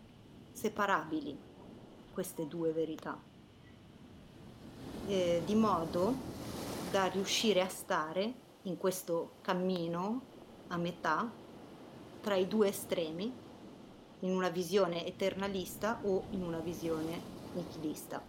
[0.53, 1.37] separabili
[2.13, 3.21] queste due verità,
[5.07, 6.15] eh, di modo
[6.91, 10.23] da riuscire a stare in questo cammino
[10.69, 11.31] a metà
[12.21, 13.33] tra i due estremi,
[14.25, 17.21] in una visione eternalista o in una visione
[17.53, 18.23] nichilista,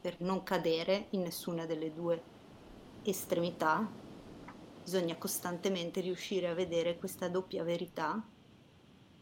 [0.00, 2.34] per non cadere in nessuna delle due
[3.02, 4.04] estremità
[4.82, 8.22] bisogna costantemente riuscire a vedere questa doppia verità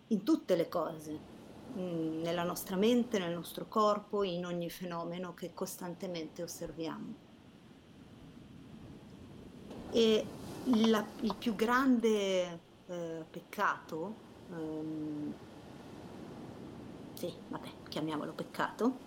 [0.09, 1.19] in tutte le cose,
[1.75, 7.15] mm, nella nostra mente, nel nostro corpo, in ogni fenomeno che costantemente osserviamo.
[9.91, 10.27] E
[10.65, 15.35] la, il più grande eh, peccato, ehm,
[17.15, 18.99] sì, vabbè, chiamiamolo peccato,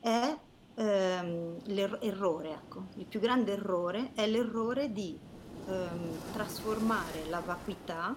[0.00, 0.36] è
[0.74, 2.84] ehm, l'errore, ecco.
[2.96, 5.18] Il più grande errore è l'errore di
[5.66, 8.16] ehm, trasformare la vacuità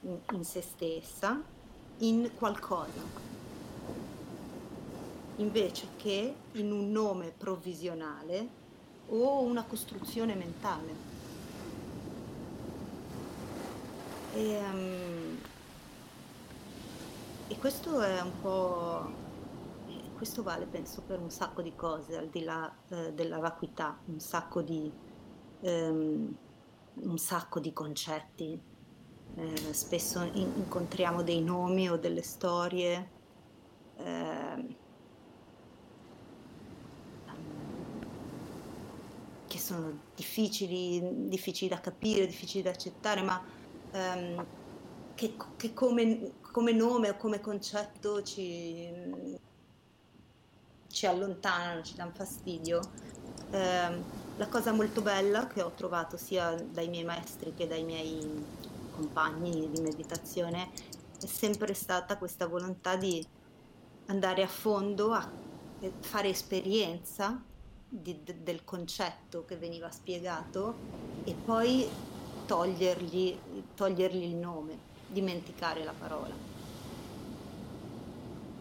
[0.00, 1.40] in, in se stessa
[1.98, 3.26] in qualcosa
[5.36, 8.48] invece che in un nome provvisionale
[9.08, 11.14] o una costruzione mentale.
[14.34, 15.25] E, um,
[17.48, 19.24] e, questo è un po'.
[20.16, 24.20] Questo vale, penso, per un sacco di cose, al di là eh, della vacuità, un
[24.20, 24.90] sacco di.
[25.60, 26.36] Um,
[26.94, 28.58] un sacco di concetti.
[29.38, 33.10] Eh, spesso in- incontriamo dei nomi o delle storie
[33.98, 34.76] eh,
[39.46, 43.42] che sono difficili, difficili, da capire, difficili da accettare, ma
[43.92, 44.46] ehm,
[45.14, 48.90] che, che come, come, nome o come concetto ci,
[50.88, 52.80] ci allontanano, ci danno fastidio.
[53.50, 54.02] Eh,
[54.38, 58.42] la cosa molto bella che ho trovato sia dai miei maestri che dai miei
[58.94, 60.70] compagni di meditazione
[61.20, 63.22] è sempre stata questa volontà di
[64.06, 65.30] andare a fondo, a
[66.00, 67.38] fare esperienza
[67.86, 70.74] di, de, del concetto che veniva spiegato
[71.24, 71.86] e poi
[72.46, 73.38] togliergli,
[73.74, 76.45] togliergli il nome, dimenticare la parola.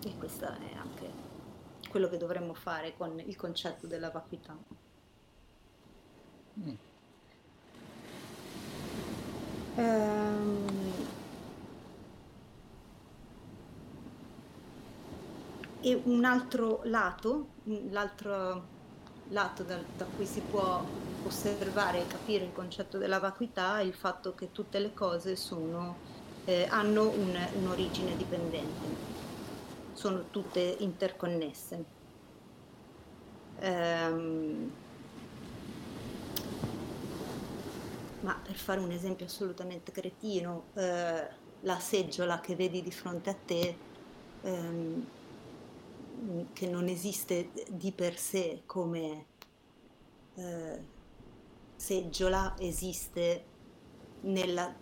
[0.06, 1.10] E questo è anche
[1.90, 4.56] quello che dovremmo fare con il concetto della vacuità.
[6.60, 6.74] Mm.
[9.78, 10.68] Um,
[15.82, 17.48] e un altro lato,
[17.90, 18.64] l'altro
[19.30, 20.84] lato da, da, cui si può
[21.26, 25.98] osservare e capire il concetto della vacuità è il fatto che tutte le cose sono,
[26.46, 29.15] eh, hanno un, un'origine dipendente,
[29.96, 31.94] sono tutte interconnesse.
[33.60, 34.72] Um,
[38.20, 41.28] ma per fare un esempio assolutamente cretino, eh,
[41.62, 43.78] la seggiola che vedi di fronte a te,
[44.42, 45.08] ehm,
[46.54, 49.26] che non esiste di per sé come
[50.36, 50.80] eh,
[51.76, 53.46] seggiola, esiste
[54.22, 54.74] nella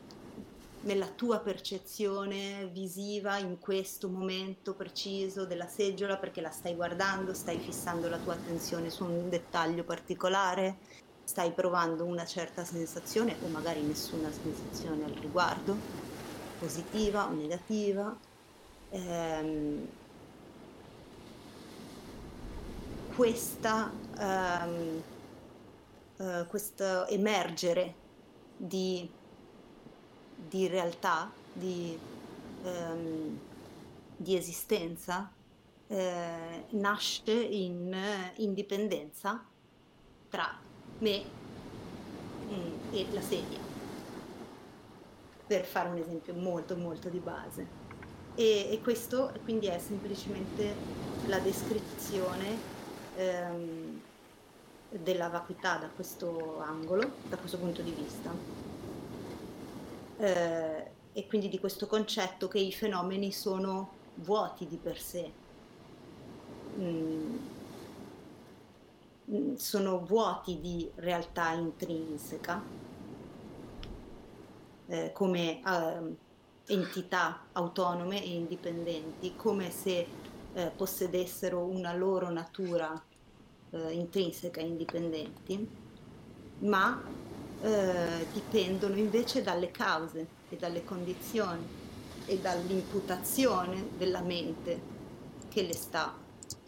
[0.84, 7.58] nella tua percezione visiva in questo momento preciso della seggiola perché la stai guardando, stai
[7.60, 10.78] fissando la tua attenzione su un dettaglio particolare,
[11.24, 15.76] stai provando una certa sensazione o magari nessuna sensazione al riguardo,
[16.60, 18.16] positiva o negativa.
[18.90, 19.88] Ehm,
[23.16, 25.02] questa, um,
[26.18, 27.94] uh, questo emergere
[28.58, 29.10] di,
[30.48, 31.98] di realtà, di,
[32.64, 33.40] um,
[34.16, 35.32] di esistenza,
[35.88, 37.96] eh, nasce in
[38.38, 39.46] indipendenza
[40.30, 40.58] tra
[41.00, 41.42] me
[42.92, 43.58] e la sedia,
[45.48, 47.82] per fare un esempio molto molto di base.
[48.36, 50.76] E, e questo quindi è semplicemente
[51.28, 52.58] la descrizione
[53.16, 54.02] ehm,
[54.90, 58.73] della vacuità da questo angolo, da questo punto di vista.
[60.18, 65.32] Eh, e quindi di questo concetto che i fenomeni sono vuoti di per sé.
[66.80, 67.38] Mm,
[69.30, 72.62] mm sono vuoti di realtà intrinseca,
[74.88, 76.16] eh, come eh,
[76.74, 80.08] entità autonome e indipendenti, come se
[80.54, 83.02] eh, possedessero una loro natura
[83.70, 85.70] eh, intrinseca e indipendenti,
[86.60, 87.02] ma
[87.64, 91.66] eh, dipendono invece dalle cause e dalle condizioni
[92.26, 94.82] e dall'imputazione della mente
[95.48, 96.14] che le sta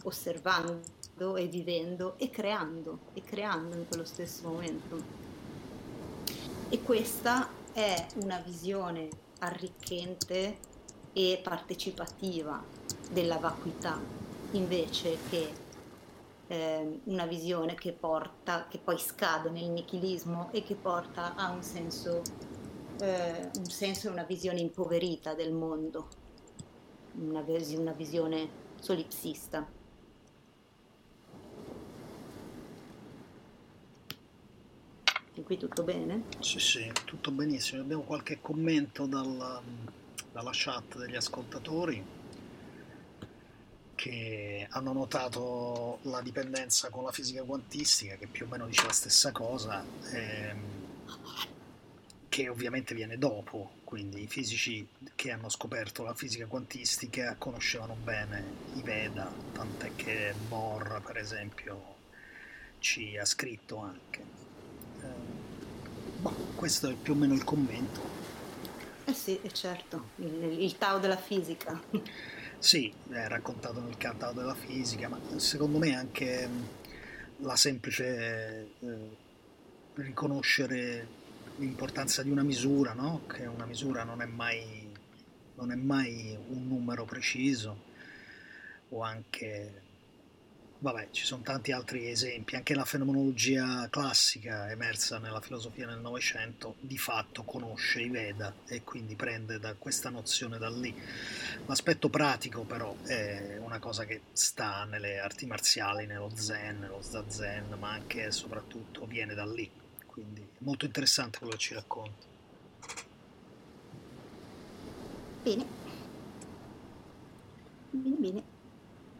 [0.03, 5.23] osservando e vivendo e creando e creando in quello stesso momento.
[6.69, 10.57] E questa è una visione arricchente
[11.11, 12.63] e partecipativa
[13.11, 13.99] della vacuità,
[14.51, 15.63] invece che
[16.47, 21.63] eh, una visione che porta, che poi scade nel nichilismo e che porta a un
[21.63, 22.21] senso,
[22.99, 26.07] eh, un senso e una visione impoverita del mondo,
[27.13, 29.67] una, vis- una visione solipsista.
[35.37, 36.23] E qui tutto bene?
[36.39, 37.81] Sì, sì, tutto benissimo.
[37.81, 39.61] Abbiamo qualche commento dal,
[40.31, 42.01] dalla chat degli ascoltatori
[43.95, 48.91] che hanno notato la dipendenza con la fisica quantistica, che più o meno dice la
[48.91, 50.73] stessa cosa, ehm,
[52.29, 54.85] che ovviamente viene dopo, quindi i fisici
[55.15, 58.43] che hanno scoperto la fisica quantistica conoscevano bene
[58.75, 61.95] i Veda, tant'è che Bohr, per esempio,
[62.79, 64.21] ci ha scritto anche.
[65.01, 65.05] Eh,
[66.19, 68.01] boh, questo è più o meno il commento.
[69.05, 71.81] Eh sì, certo, il, il Tao della fisica.
[72.66, 76.49] Sì, è raccontato nel cantato della fisica, ma secondo me anche
[77.41, 78.97] la semplice eh,
[79.93, 81.07] riconoscere
[81.57, 83.22] l'importanza di una misura, no?
[83.28, 84.91] che una misura non è, mai,
[85.53, 87.84] non è mai un numero preciso,
[88.89, 89.84] o anche
[90.78, 96.78] Vabbè, ci sono tanti altri esempi, anche la fenomenologia classica emersa nella filosofia nel Novecento
[96.80, 100.95] di fatto conosce i Veda e quindi prende da questa nozione da lì.
[101.65, 107.76] L'aspetto pratico però è una cosa che sta nelle arti marziali, nello zen, nello zazen,
[107.80, 109.71] ma anche e soprattutto viene da lì,
[110.05, 112.28] quindi è molto interessante quello che ci racconta.
[115.45, 115.65] Bene.
[117.91, 118.43] Bene, bene.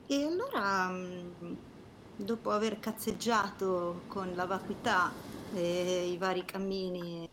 [0.08, 1.56] E allora, mm,
[2.16, 5.12] dopo aver cazzeggiato con la vacuità
[5.52, 7.28] e i vari cammini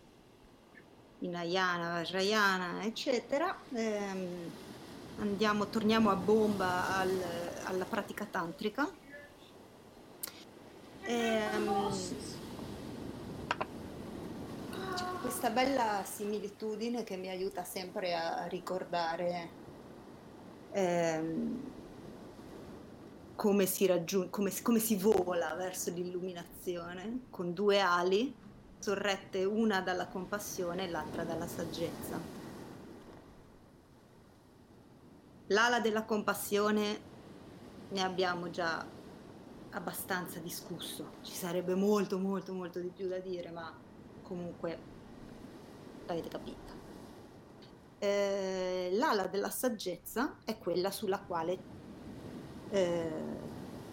[1.19, 4.51] in Ayana, Vajrayana, eccetera, ehm,
[5.19, 7.23] andiamo, torniamo a bomba al,
[7.65, 8.89] alla pratica tantrica.
[11.03, 11.91] Ehm,
[14.95, 19.49] c'è questa bella similitudine che mi aiuta sempre a ricordare
[20.73, 21.82] ehm,
[23.35, 28.35] come si, raggiun- come, come si vola verso l'illuminazione con due ali
[28.79, 32.19] sorrette una dalla compassione e l'altra dalla saggezza.
[35.47, 37.11] L'ala della compassione
[37.91, 38.85] ne abbiamo già
[39.71, 43.73] abbastanza discusso, ci sarebbe molto molto molto di più da dire, ma
[44.23, 44.79] comunque
[46.07, 46.73] l'avete capita.
[47.99, 51.82] Eh, l'ala della saggezza è quella sulla quale
[52.73, 53.11] eh,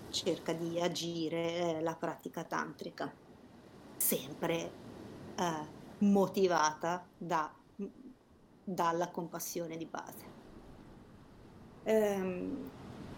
[0.10, 3.14] cerca di agire eh, la pratica tantrica,
[3.98, 4.72] sempre
[5.36, 5.68] eh,
[6.00, 7.54] motivata da,
[8.64, 10.38] dalla compassione di base.
[11.84, 12.72] Ehm,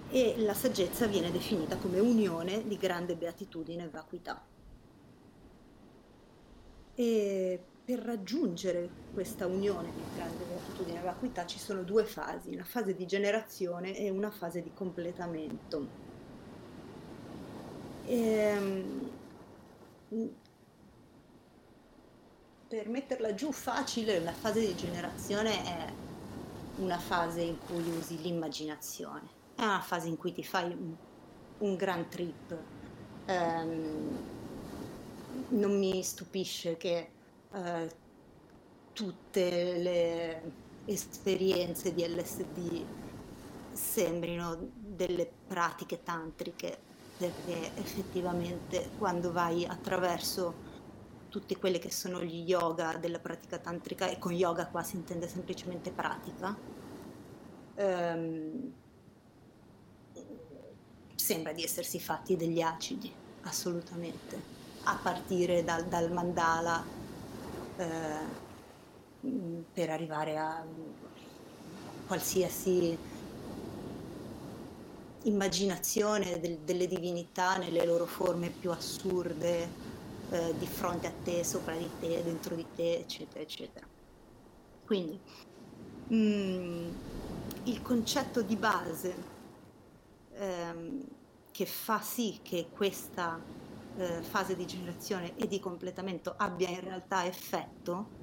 [0.09, 4.43] e la saggezza viene definita come unione di grande beatitudine e vacuità.
[6.95, 12.63] E per raggiungere questa unione di grande beatitudine e vacuità ci sono due fasi, una
[12.63, 15.87] fase di generazione e una fase di completamento.
[18.05, 19.09] Ehm,
[22.69, 25.91] per metterla giù facile, la fase di generazione è
[26.77, 30.95] una fase in cui usi l'immaginazione, è una fase in cui ti fai un,
[31.57, 32.57] un gran trip.
[33.27, 34.39] Um,
[35.49, 37.19] non mi stupisce che
[37.51, 37.87] uh,
[38.93, 40.41] tutte le
[40.85, 42.85] esperienze di LSD
[43.71, 46.77] sembrino delle pratiche tantriche,
[47.17, 50.69] perché effettivamente quando vai attraverso
[51.29, 55.27] tutti quelli che sono gli yoga della pratica tantrica, e con yoga qua si intende
[55.27, 56.55] semplicemente pratica,
[57.75, 58.73] ehm,
[61.15, 63.11] sembra di essersi fatti degli acidi,
[63.43, 67.00] assolutamente, a partire dal, dal mandala
[67.81, 68.49] eh,
[69.73, 70.63] per arrivare a
[72.07, 72.97] qualsiasi
[75.23, 79.67] immaginazione del, delle divinità nelle loro forme più assurde
[80.29, 83.85] eh, di fronte a te, sopra di te, dentro di te, eccetera, eccetera.
[84.85, 85.19] Quindi
[86.07, 86.89] mh, mm,
[87.63, 89.15] il concetto di base
[90.33, 91.05] ehm,
[91.51, 93.39] che fa sì che questa
[93.97, 98.19] eh, fase di generazione e di completamento abbia in realtà effetto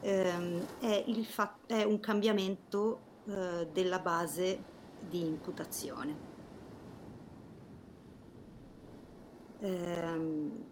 [0.00, 6.34] ehm, è, fa- è, un cambiamento eh, della base di imputazione.
[9.60, 10.64] Ehm,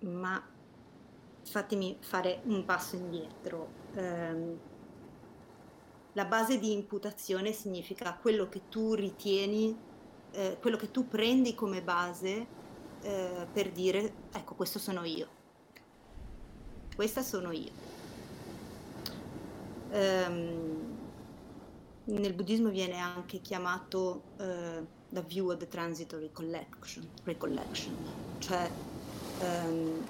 [0.00, 0.42] ma
[1.44, 3.68] fatemi fare un passo indietro.
[3.94, 4.70] Eh,
[6.14, 9.74] la base di imputazione significa quello che tu ritieni,
[10.32, 12.60] eh, quello che tu prendi come base
[13.02, 15.40] eh, per dire, ecco, questo sono io.
[16.94, 17.90] Questa sono io.
[19.90, 20.98] Um,
[22.04, 27.94] nel buddismo viene anche chiamato uh, the view of the transitory collection, recollection,
[28.38, 28.70] cioè
[29.40, 30.06] ehm,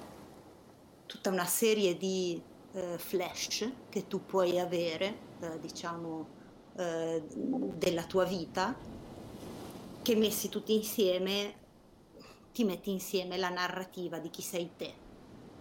[1.06, 2.40] tutta una serie di
[2.72, 6.40] eh, flash che tu puoi avere, eh, diciamo,
[6.74, 8.74] della tua vita,
[10.00, 11.61] che messi tutti insieme
[12.52, 14.94] ti metti insieme la narrativa di chi sei te,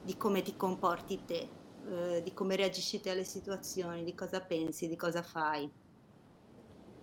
[0.03, 1.49] di come ti comporti te,
[1.89, 5.69] eh, di come reagisci te alle situazioni, di cosa pensi, di cosa fai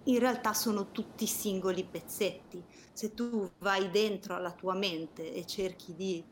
[0.09, 2.62] in realtà sono tutti singoli pezzetti.
[2.93, 6.24] Se tu vai dentro alla tua mente e cerchi di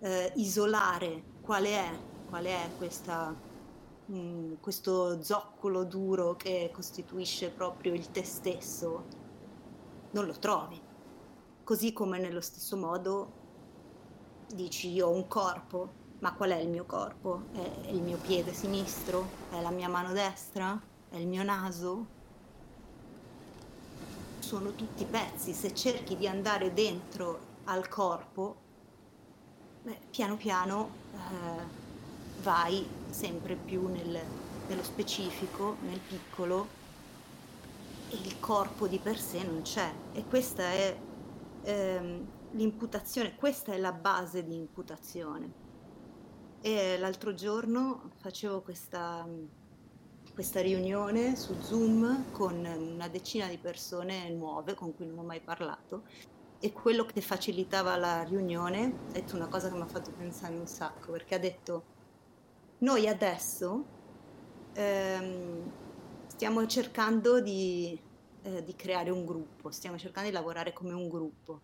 [0.00, 1.90] eh, isolare qual è,
[2.28, 3.34] qual è questa,
[4.06, 9.04] mh, mm, questo zoccolo duro che costituisce proprio il te stesso,
[10.12, 10.80] non lo trovi.
[11.70, 13.32] Così come nello stesso modo
[14.52, 17.44] dici io ho un corpo, ma qual è il mio corpo?
[17.52, 19.24] È il mio piede sinistro?
[19.52, 20.76] È la mia mano destra?
[21.08, 22.06] È il mio naso?
[24.40, 28.56] Sono tutti pezzi, se cerchi di andare dentro al corpo
[29.84, 31.62] beh, piano piano eh,
[32.42, 34.20] vai sempre più nel,
[34.66, 36.66] nello specifico, nel piccolo
[38.08, 41.08] e il corpo di per sé non c'è e questa è
[41.62, 45.68] ehm, l'imputazione, questa è la base di imputazione.
[46.60, 49.26] E l'altro giorno facevo questa,
[50.34, 55.40] questa riunione su Zoom con una decina di persone nuove con cui non ho mai
[55.40, 56.02] parlato
[56.62, 60.54] e quello che facilitava la riunione, ha detto una cosa che mi ha fatto pensare
[60.54, 61.84] un sacco, perché ha detto,
[62.78, 63.84] noi adesso
[64.74, 65.72] ehm,
[66.26, 67.98] stiamo cercando di,
[68.42, 71.60] eh, di, creare un gruppo, stiamo cercando di lavorare come un gruppo,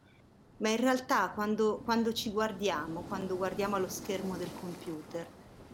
[0.59, 5.27] ma in realtà quando, quando ci guardiamo, quando guardiamo allo schermo del computer,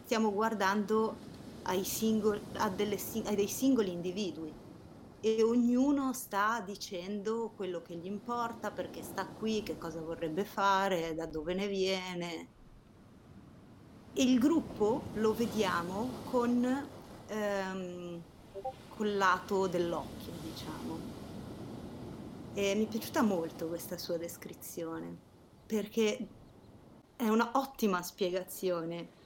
[0.03, 1.15] stiamo guardando
[1.63, 4.61] ai singoli, a, delle, a dei singoli individui.
[5.25, 11.15] E ognuno sta dicendo quello che gli importa, perché sta qui, che cosa vorrebbe fare,
[11.15, 12.47] da dove ne viene.
[14.11, 16.87] E il gruppo lo vediamo con
[17.27, 18.21] ehm,
[18.89, 20.99] col lato dell'occhio, diciamo.
[22.53, 25.17] E mi è piaciuta molto questa sua descrizione,
[25.65, 26.27] perché
[27.15, 29.21] è una ottima spiegazione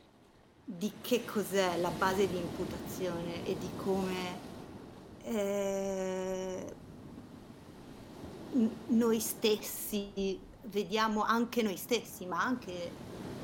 [0.63, 4.45] di che cos'è la base di imputazione e di come
[5.23, 6.73] eh,
[8.87, 12.91] noi stessi vediamo anche noi stessi, ma anche,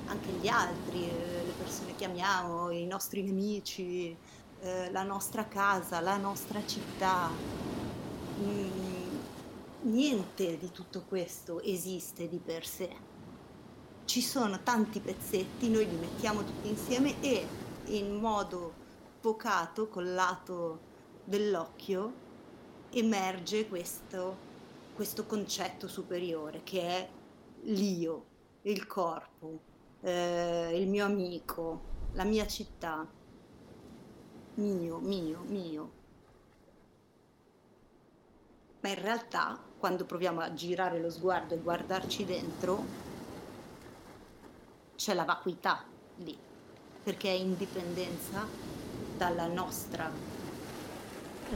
[0.06, 4.16] anche gli altri, eh, le persone che amiamo, i nostri nemici,
[4.64, 7.30] eh, la nostra casa, la nostra città.
[8.40, 9.18] Mm,
[9.82, 13.12] niente di tutto questo esiste di per sé.
[14.06, 17.48] ci sono tanti pezzetti, noi li mettiamo tutti insieme e
[17.86, 18.74] in modo
[19.20, 20.80] focato col lato
[21.24, 22.14] dell'occhio
[22.92, 24.36] emerge questo,
[24.94, 27.10] questo concetto superiore che è
[27.64, 28.26] l'io,
[28.64, 29.60] il corpo,
[30.02, 31.82] eh, il mio amico,
[32.14, 33.08] la mia città,
[34.56, 35.92] mio, mio, mio.
[38.82, 42.84] Ma in realtà, quando proviamo a girare lo sguardo e guardarci dentro,
[44.96, 45.84] c'è la vacuità
[46.18, 46.38] lì,
[47.02, 48.46] perché è indipendenza
[49.16, 50.12] dalla nostra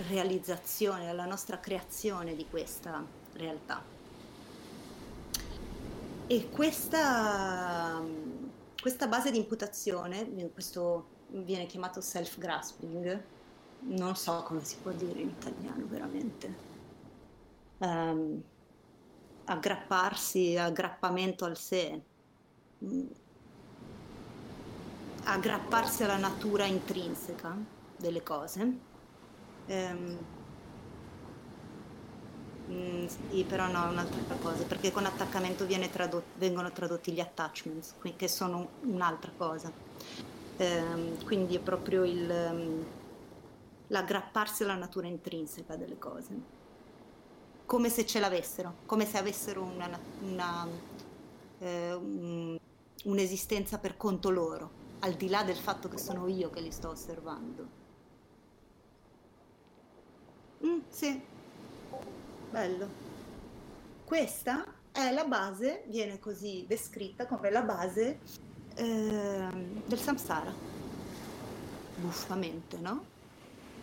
[0.07, 3.83] realizzazione, dalla nostra creazione di questa realtà.
[6.27, 8.01] E questa,
[8.81, 13.23] questa base di imputazione, questo viene chiamato self-grasping,
[13.79, 16.65] non so come si può dire in italiano veramente.
[17.77, 18.41] Um,
[19.45, 22.05] aggrapparsi, aggrappamento al sé,
[22.83, 23.07] mm,
[25.25, 27.55] aggrapparsi alla natura intrinseca
[27.95, 28.79] delle cose.
[29.65, 30.17] Um,
[32.67, 38.27] sì, però no, è un'altra cosa, perché con attaccamento tradotto, vengono tradotti gli attachments, che
[38.27, 39.71] sono un'altra cosa.
[40.59, 42.83] Um, quindi è proprio il, um,
[43.87, 46.41] l'aggrapparsi alla natura intrinseca delle cose,
[47.65, 50.67] come se ce l'avessero, come se avessero una, una,
[51.59, 52.57] eh, un,
[53.03, 56.89] un'esistenza per conto loro, al di là del fatto che sono io che li sto
[56.89, 57.67] osservando.
[60.65, 61.21] Mm, sì,
[62.49, 63.05] bello.
[64.05, 68.45] Questa è la base, viene così descritta come la base
[68.77, 69.47] eh,
[69.85, 70.53] del samsara.
[71.95, 73.05] Buffamente, no?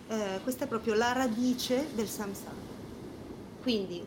[0.09, 2.55] Eh, questa è proprio la radice del samsara.
[3.62, 4.07] Quindi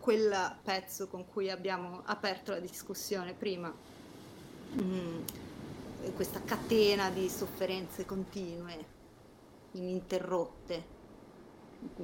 [0.00, 3.72] quel pezzo con cui abbiamo aperto la discussione prima,
[4.80, 5.18] mm,
[6.14, 8.84] questa catena di sofferenze continue,
[9.72, 10.98] ininterrotte,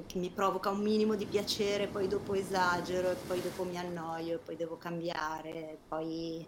[0.05, 4.35] che mi provoca un minimo di piacere, poi dopo esagero, e poi dopo mi annoio,
[4.35, 6.45] e poi devo cambiare, poi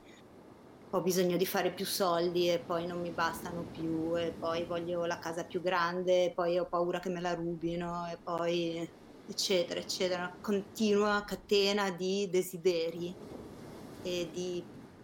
[0.92, 5.06] ho bisogno di fare più soldi e poi non mi bastano più, e poi voglio
[5.06, 8.90] la casa più grande, e poi ho paura che me la rubino, e poi
[9.28, 13.14] eccetera, eccetera, una continua catena di desideri
[14.02, 14.64] e di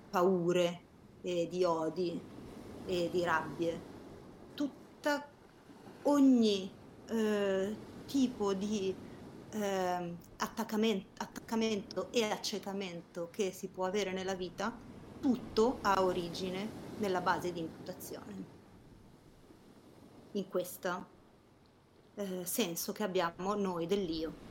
[0.09, 0.81] paure
[1.21, 2.19] e di odi
[2.87, 3.79] e di rabbie.
[4.55, 5.23] Tutta
[6.03, 6.71] ogni
[7.07, 7.75] eh,
[8.07, 8.95] tipo di
[9.51, 17.21] eh, attaccamento, attaccamento e accecamento che si può avere nella vita, tutto ha origine nella
[17.21, 18.53] base di imputazione.
[20.31, 21.05] In questo
[22.15, 24.43] eh, senso che abbiamo noi dell'io.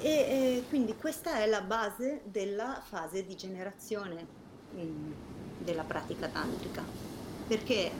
[0.00, 4.26] E eh, quindi questa è la base della fase di generazione
[4.70, 5.12] mh, mm,
[5.58, 6.84] della pratica tantrica,
[7.46, 7.90] perché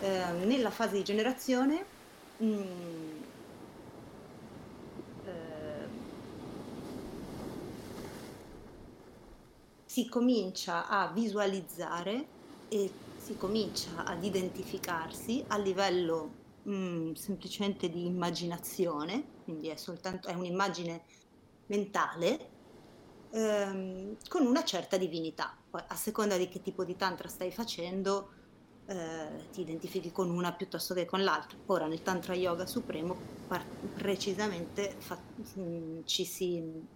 [0.00, 1.84] eh, nella fase di generazione
[2.38, 2.62] mh,
[9.96, 12.28] si comincia a visualizzare
[12.68, 20.28] e si comincia ad identificarsi a livello mh, mm, semplicemente di immaginazione, quindi è soltanto
[20.28, 21.06] è un'immagine
[21.68, 22.56] mentale
[23.30, 25.56] ehm, con una certa divinità.
[25.70, 28.32] Poi a seconda di che tipo di tantra stai facendo,
[28.84, 31.56] eh, ti identifichi con una piuttosto che con l'altra.
[31.68, 33.16] Ora nel Tantra Yoga Supremo
[33.46, 35.24] par- precisamente fa-
[35.54, 36.86] mh, mm, ci si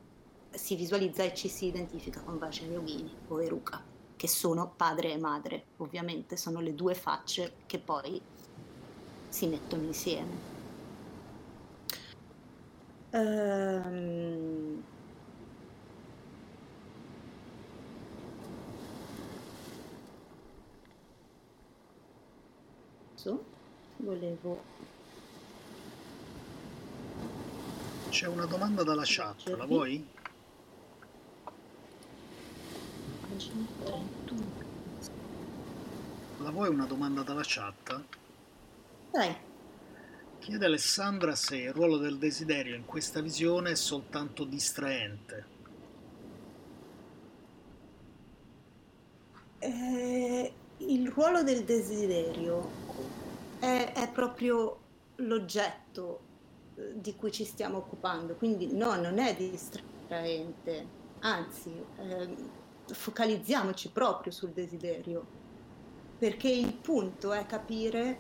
[0.50, 3.82] si visualizza e ci si identifica con Vajra Yogini o Eruka,
[4.16, 8.20] che sono padre e madre, ovviamente sono le due facce che poi
[9.28, 10.58] si mettono insieme.
[13.12, 14.82] Um,
[24.10, 24.58] volevo
[28.08, 30.04] C'è una domanda dalla chat, la vuoi?
[36.38, 38.02] La vuoi una domanda dalla chat?
[39.10, 39.36] Dai.
[40.38, 45.58] Chiede Alessandra se il ruolo del desiderio in questa visione è soltanto distraente.
[49.58, 52.70] Eh, il ruolo del desiderio
[53.58, 54.78] è, è proprio
[55.16, 56.20] l'oggetto
[56.76, 60.86] eh, di cui ci stiamo occupando, quindi no, non è distraente,
[61.20, 62.28] anzi, eh,
[62.92, 65.26] focalizziamoci proprio sul desiderio,
[66.18, 68.18] perché il punto è capire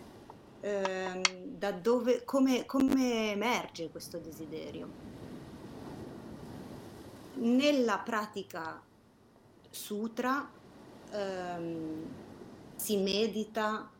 [0.60, 5.08] eh, da dove, come, come emerge questo desiderio.
[7.34, 8.82] Nella pratica
[9.70, 10.50] sutra
[11.10, 12.04] ehm,
[12.76, 13.90] si medita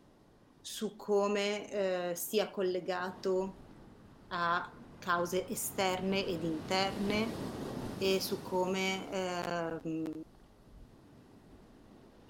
[0.61, 3.55] su come eh, sia collegato
[4.29, 7.27] a cause esterne ed interne
[7.99, 10.23] e su come ehm,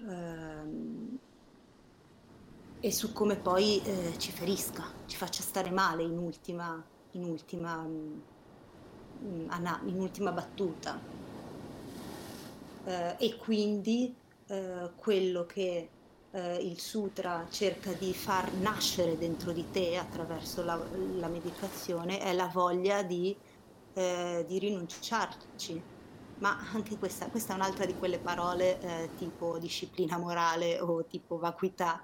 [0.07, 1.19] ehm,
[2.79, 7.77] e su come poi eh, ci ferisca, ci faccia stare male in ultima, in ultima,
[7.77, 8.19] mm,
[9.85, 10.99] in ultima battuta.
[12.83, 14.13] Eh, e quindi
[14.47, 15.89] eh, quello che
[16.31, 20.79] eh, il sutra cerca di far nascere dentro di te attraverso la,
[21.17, 23.35] la meditazione è la voglia di,
[23.93, 25.81] eh, di rinunciarci.
[26.41, 31.37] Ma anche questa, questa, è un'altra di quelle parole eh, tipo disciplina morale o tipo
[31.37, 32.01] vacuità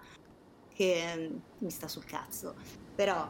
[0.74, 2.54] che um, mi sta sul cazzo.
[2.94, 3.28] Però,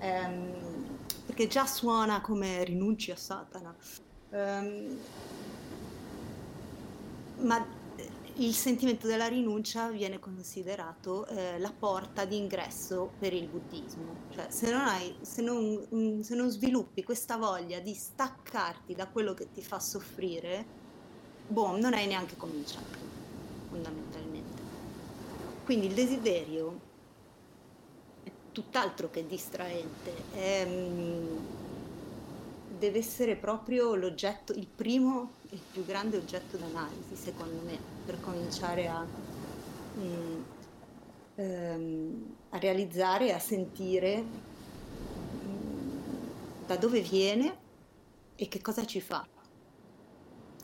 [0.00, 3.74] um, perché già suona come rinunci a Satana.
[4.30, 4.98] Um,
[7.40, 7.64] ma
[8.40, 14.26] il sentimento della rinuncia viene considerato eh, la porta d'ingresso per il buddismo.
[14.30, 19.08] Cioè, se non, hai, se, non, mm, se non sviluppi questa voglia di staccarti da
[19.08, 20.64] quello che ti fa soffrire,
[21.48, 22.98] boh, non hai neanche cominciato,
[23.70, 24.62] fondamentalmente.
[25.64, 26.80] Quindi il desiderio
[28.22, 31.36] è tutt'altro che distraente, è, mm,
[32.78, 38.88] deve essere proprio l'oggetto, il primo il più grande oggetto d'analisi, secondo me, per cominciare
[38.88, 39.04] a,
[39.98, 40.42] mm,
[41.36, 44.22] ehm, a realizzare a sentire
[45.44, 47.66] mm, da dove viene
[48.36, 49.26] e che cosa ci fa,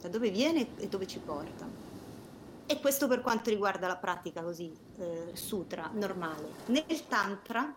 [0.01, 1.67] da dove viene e dove ci porta.
[2.67, 6.49] E questo per quanto riguarda la pratica così, eh, sutra, normale.
[6.67, 7.75] Nel tantra,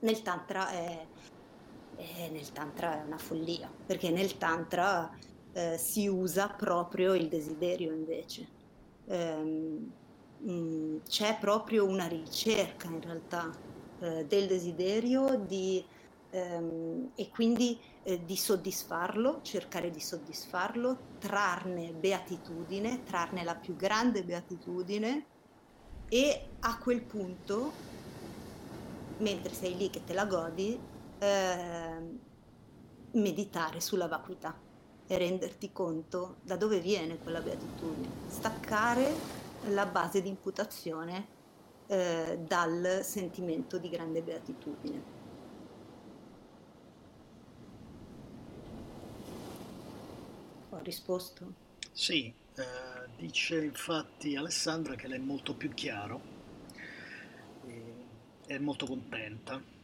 [0.00, 1.06] nel tantra è,
[1.96, 5.10] è, nel tantra è una follia, perché nel tantra
[5.52, 8.46] eh, si usa proprio il desiderio invece.
[9.06, 9.92] Ehm,
[10.38, 13.50] mh, mm, c'è proprio una ricerca in realtà
[14.00, 15.84] eh, del desiderio di,
[16.30, 24.22] ehm, e quindi eh, di soddisfarlo, cercare di soddisfarlo, trarne beatitudine, trarne la più grande
[24.22, 25.26] beatitudine
[26.08, 27.72] e a quel punto,
[29.18, 30.78] mentre sei lì che te la godi,
[31.18, 32.26] eh,
[33.12, 34.67] meditare sulla vacuità
[35.08, 39.12] e renderti conto da dove viene quella beatitudine, staccare
[39.70, 41.26] la base di imputazione
[41.86, 45.16] eh, dal sentimento di grande beatitudine.
[50.68, 51.52] Ho risposto?
[51.90, 52.64] Sì, eh,
[53.16, 56.20] dice infatti Alessandra che lei è molto più chiaro,
[58.46, 59.77] è molto contenta.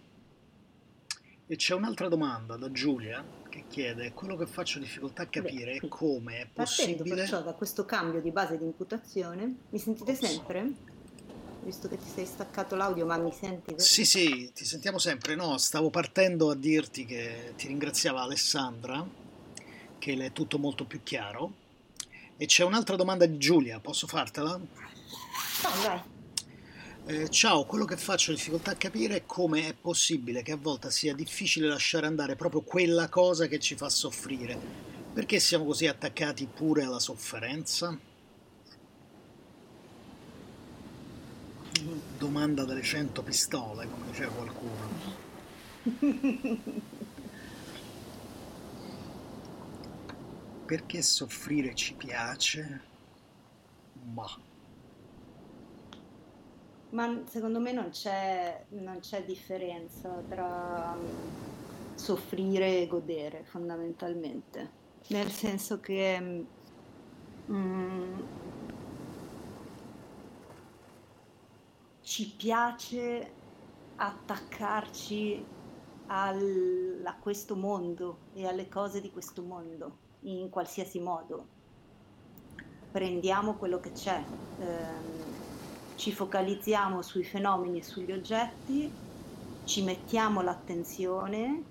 [1.46, 5.86] E c'è un'altra domanda da Giulia che chiede, quello che faccio difficoltà a capire Beh,
[5.86, 7.14] è come è possibile...
[7.16, 10.26] perciò da questo cambio di base di imputazione, mi sentite Posso.
[10.26, 10.72] sempre?
[11.62, 13.72] Visto che ti sei staccato l'audio, ma mi senti?
[13.72, 13.78] Vero?
[13.82, 15.34] Sì, sì, ti sentiamo sempre.
[15.34, 19.06] No, stavo partendo a dirti che ti ringraziava Alessandra
[19.98, 21.62] che è tutto molto più chiaro.
[22.36, 24.56] E c'è un'altra domanda di Giulia, posso fartela?
[24.56, 24.68] No,
[25.82, 26.02] vai.
[27.06, 30.90] Eh, ciao, quello che faccio difficoltà a capire è come è possibile che a volte
[30.90, 34.58] sia difficile lasciare andare proprio quella cosa che ci fa soffrire.
[35.12, 37.98] Perché siamo così attaccati pure alla sofferenza?
[42.16, 44.88] Domanda delle cento pistole, come diceva qualcuno.
[50.64, 52.80] perché soffrire ci piace,
[54.14, 54.43] ma...
[56.94, 61.08] Ma secondo me non c'è, non c'è differenza tra um,
[61.96, 64.70] soffrire e godere fondamentalmente,
[65.08, 66.46] nel senso che
[67.46, 68.26] um,
[72.00, 73.32] ci piace
[73.96, 75.44] attaccarci
[76.06, 81.48] al, a questo mondo e alle cose di questo mondo in qualsiasi modo.
[82.92, 84.22] Prendiamo quello che c'è,
[84.60, 85.53] ehm,
[85.96, 88.90] ci focalizziamo sui fenomeni e sugli oggetti,
[89.64, 91.62] ci mettiamo l'attenzione,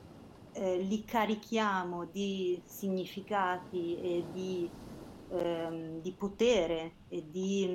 [0.54, 4.70] eh, li carichiamo di significati e di,
[5.30, 7.68] ehm, di potere e di,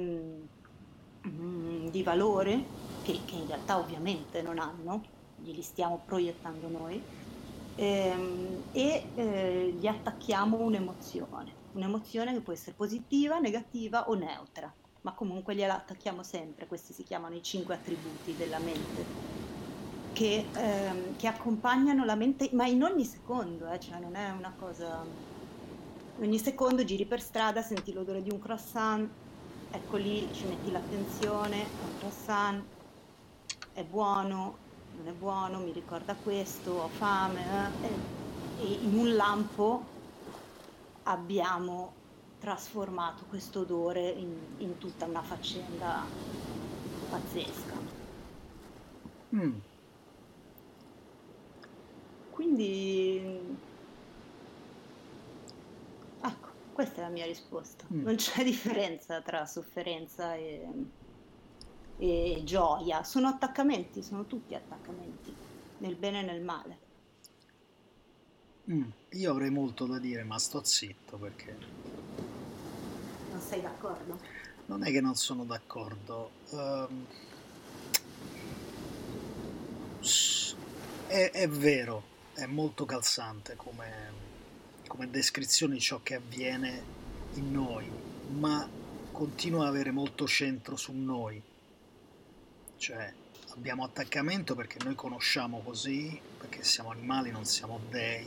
[1.27, 2.65] mm, di valore
[3.03, 5.03] che, che in realtà ovviamente non hanno,
[5.43, 7.01] li stiamo proiettando noi
[7.77, 14.73] ehm, e eh, gli attacchiamo un'emozione, un'emozione che può essere positiva, negativa o neutra,
[15.09, 19.37] ma comunque gliela attacchiamo sempre, questi si chiamano i cinque attributi della mente.
[20.13, 24.53] Che, ehm, che accompagnano la mente, ma in ogni secondo, eh, cioè non è una
[24.59, 25.03] cosa
[26.21, 29.09] ogni secondo giri per strada, senti l'odore di un croissant,
[29.71, 32.65] ecco lì ci metti l'attenzione, è un croissant,
[33.73, 34.57] è buono,
[34.97, 37.41] non è buono, mi ricorda questo, ho fame,
[37.81, 39.83] eh, e in un lampo
[41.05, 41.93] abbiamo
[42.39, 46.05] trasformato questo odore in, in tutta una faccenda
[47.11, 47.77] pazzesca.
[49.35, 49.59] Mm.
[52.31, 53.41] Quindi,
[56.23, 57.85] ecco, questa è la mia risposta.
[57.93, 58.03] Mm.
[58.03, 60.67] Non c'è differenza tra sofferenza e,
[61.99, 63.03] e gioia.
[63.03, 65.35] Sono attaccamenti, sono tutti attaccamenti,
[65.79, 66.79] nel bene e nel male.
[68.71, 68.91] Mm.
[69.13, 71.57] Io avrei molto da dire, ma sto zitto perché
[73.39, 74.19] Non sei d'accordo?
[74.67, 76.31] non è che non sono d'accordo.
[80.01, 80.57] S-
[81.07, 82.03] è, è vero,
[82.35, 84.13] è molto calzante come,
[84.89, 86.83] come descrizione di ciò che avviene
[87.35, 87.89] in noi,
[88.31, 88.69] ma
[89.13, 91.41] continua ad avere molto centro su noi.
[92.77, 93.15] Cioè,
[93.51, 98.27] abbiamo attaccamento perché noi conosciamo così, perché siamo animali, non siamo dei,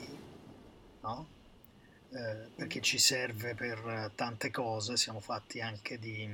[1.02, 1.40] no?
[2.14, 6.30] Eh, perché ci serve per tante cose, siamo fatti anche di,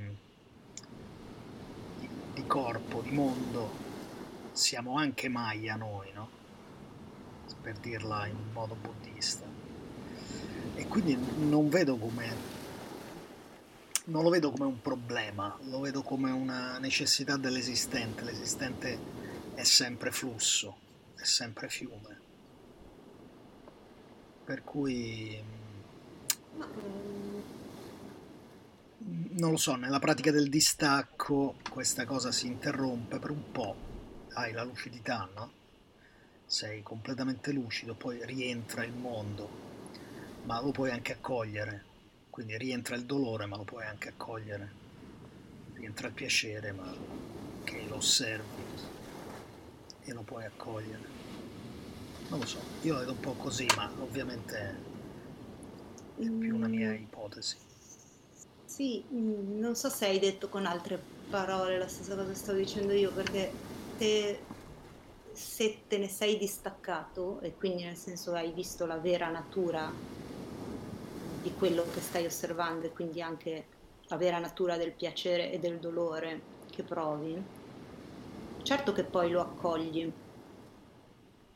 [2.00, 3.70] di, di corpo, di mondo,
[4.50, 6.30] siamo anche Maya noi, no?
[7.62, 9.46] Per dirla in modo buddista.
[10.74, 11.16] E quindi
[11.48, 12.56] non vedo come
[14.06, 18.24] non lo vedo come un problema, lo vedo come una necessità dell'esistente.
[18.24, 18.98] L'esistente
[19.54, 20.76] è sempre flusso,
[21.14, 22.16] è sempre fiume.
[24.44, 25.40] Per cui
[29.38, 33.76] non lo so, nella pratica del distacco questa cosa si interrompe per un po',
[34.34, 35.52] hai la lucidità, no?
[36.44, 39.48] Sei completamente lucido, poi rientra il mondo,
[40.44, 41.84] ma lo puoi anche accogliere,
[42.30, 44.72] quindi rientra il dolore, ma lo puoi anche accogliere,
[45.74, 46.92] rientra il piacere, ma
[47.62, 48.62] che lo osservi
[50.02, 51.16] e lo puoi accogliere.
[52.28, 54.87] Non lo so, io la vedo un po' così, ma ovviamente
[56.26, 57.56] è più una mia ipotesi.
[58.64, 61.00] Sì, mm, non so se hai detto con altre
[61.30, 63.50] parole la stessa cosa che stavo dicendo io, perché
[63.96, 64.40] te,
[65.32, 69.90] se te ne sei distaccato e quindi nel senso hai visto la vera natura
[71.42, 73.66] di quello che stai osservando e quindi anche
[74.08, 76.40] la vera natura del piacere e del dolore
[76.70, 77.42] che provi,
[78.62, 80.12] certo che poi lo accogli.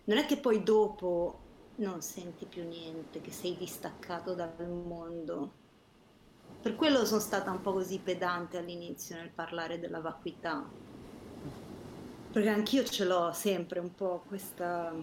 [0.04, 1.41] Non è che poi dopo
[1.76, 5.60] non senti più niente, che sei distaccato dal mondo.
[6.60, 10.64] Per quello sono stata un po' così pedante all'inizio nel parlare della vacuità,
[12.30, 14.94] perché anch'io ce l'ho sempre un po' questa,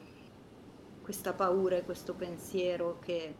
[1.01, 3.35] questa paura e questo pensiero che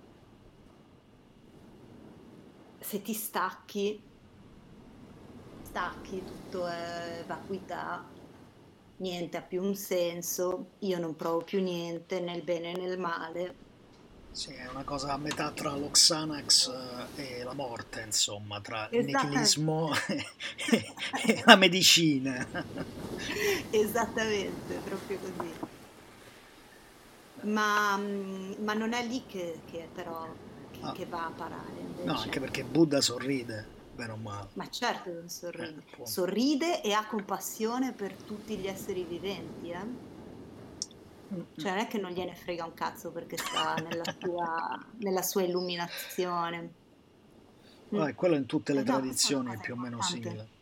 [2.80, 4.02] se ti stacchi,
[5.62, 8.04] stacchi, tutto è vacuità,
[9.00, 13.56] niente ha più un senso, io non provo più niente nel bene e nel male.
[14.32, 16.68] Sì, è una cosa a metà tra lo Xanax
[17.16, 19.08] eh, e la morte, insomma, tra il Esattamente.
[19.08, 20.26] nichilismo e,
[21.26, 22.48] e la medicina.
[23.72, 25.60] Esattamente, proprio così.
[27.42, 30.38] Ma, mm, ma non è lì che, che però
[30.72, 30.92] che, Ah.
[30.92, 32.06] che va a parare invece.
[32.06, 34.48] No, anche perché Buddha sorride, bene o male.
[34.54, 35.84] Ma certo che sorride.
[35.98, 36.06] Eh.
[36.06, 40.08] Sorride e ha compassione per tutti gli esseri viventi, eh?
[41.58, 45.44] Cioè non è che non gliene frega un cazzo perché sta nella sua, nella sua
[45.44, 46.62] illuminazione.
[47.94, 47.98] Mm.
[47.98, 50.58] Vabbè, quello in tutte le no, tradizioni è più o meno simile.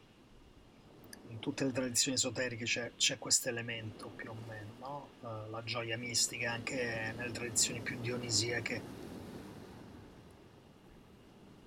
[1.30, 5.08] In tutte le tradizioni esoteriche c'è, c'è questo elemento più o meno, no?
[5.22, 8.82] Eh, la gioia mistica, anche nelle tradizioni più dionisiache.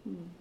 [0.08, 0.39] Mm.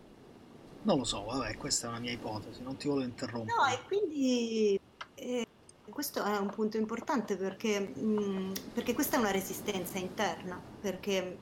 [0.82, 3.58] Non lo so, vabbè, questa è una mia ipotesi, non ti volevo interrompere.
[3.58, 4.80] No, e quindi
[5.16, 5.46] eh,
[5.90, 11.38] questo è un punto importante perché, mm, perché questa è una resistenza interna, perché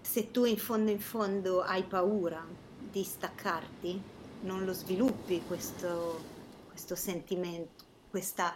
[0.00, 2.44] se tu in fondo in fondo hai paura
[2.90, 4.02] di staccarti,
[4.40, 6.20] non lo sviluppi questo,
[6.68, 8.54] questo sentimento, questa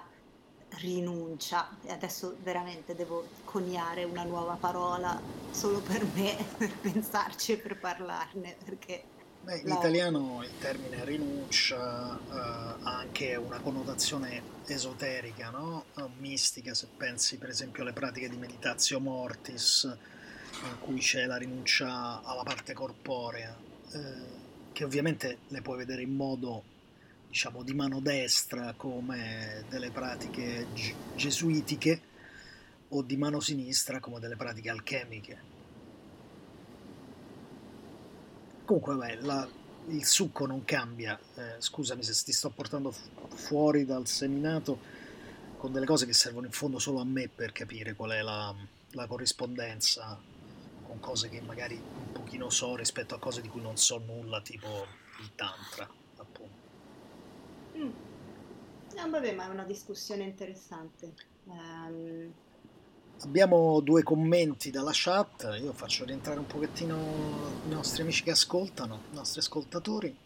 [0.79, 1.77] rinuncia.
[1.89, 5.21] Adesso veramente devo coniare una nuova parola
[5.51, 9.05] solo per me, per pensarci e per parlarne, perché
[9.43, 12.35] Beh, in la- italiano il termine rinuncia eh,
[12.83, 15.87] ha anche una connotazione esoterica, no?
[15.97, 19.85] Eh, mistica, se pensi per esempio alle pratiche di meditazio mortis,
[20.63, 23.57] in cui c'è la rinuncia alla parte corporea,
[23.93, 24.39] eh,
[24.73, 26.63] che ovviamente le puoi vedere in modo,
[27.29, 32.01] diciamo, di mano destra come delle pratiche ge- gesuitiche
[32.89, 35.50] o di mano sinistra come delle pratiche alchemiche.
[38.71, 39.49] Comunque, vabbè, la-
[39.89, 41.19] il succo non cambia.
[41.35, 44.79] Eh, scusami se ti sto portando fu- fuori dal seminato
[45.57, 48.55] con delle cose che servono in fondo solo a me per capire qual è la,
[48.93, 50.17] la corrispondenza
[50.87, 54.41] con cose che magari un pochino so rispetto a cose di cui non so nulla,
[54.41, 54.87] tipo
[55.21, 56.69] il tantra, appunto.
[57.77, 57.91] Mm.
[58.99, 61.13] Ah, vabbè, ma è una discussione interessante.
[61.49, 62.33] Ehm,
[63.23, 69.03] Abbiamo due commenti dalla chat, io faccio rientrare un pochettino i nostri amici che ascoltano,
[69.13, 70.17] i nostri ascoltatori.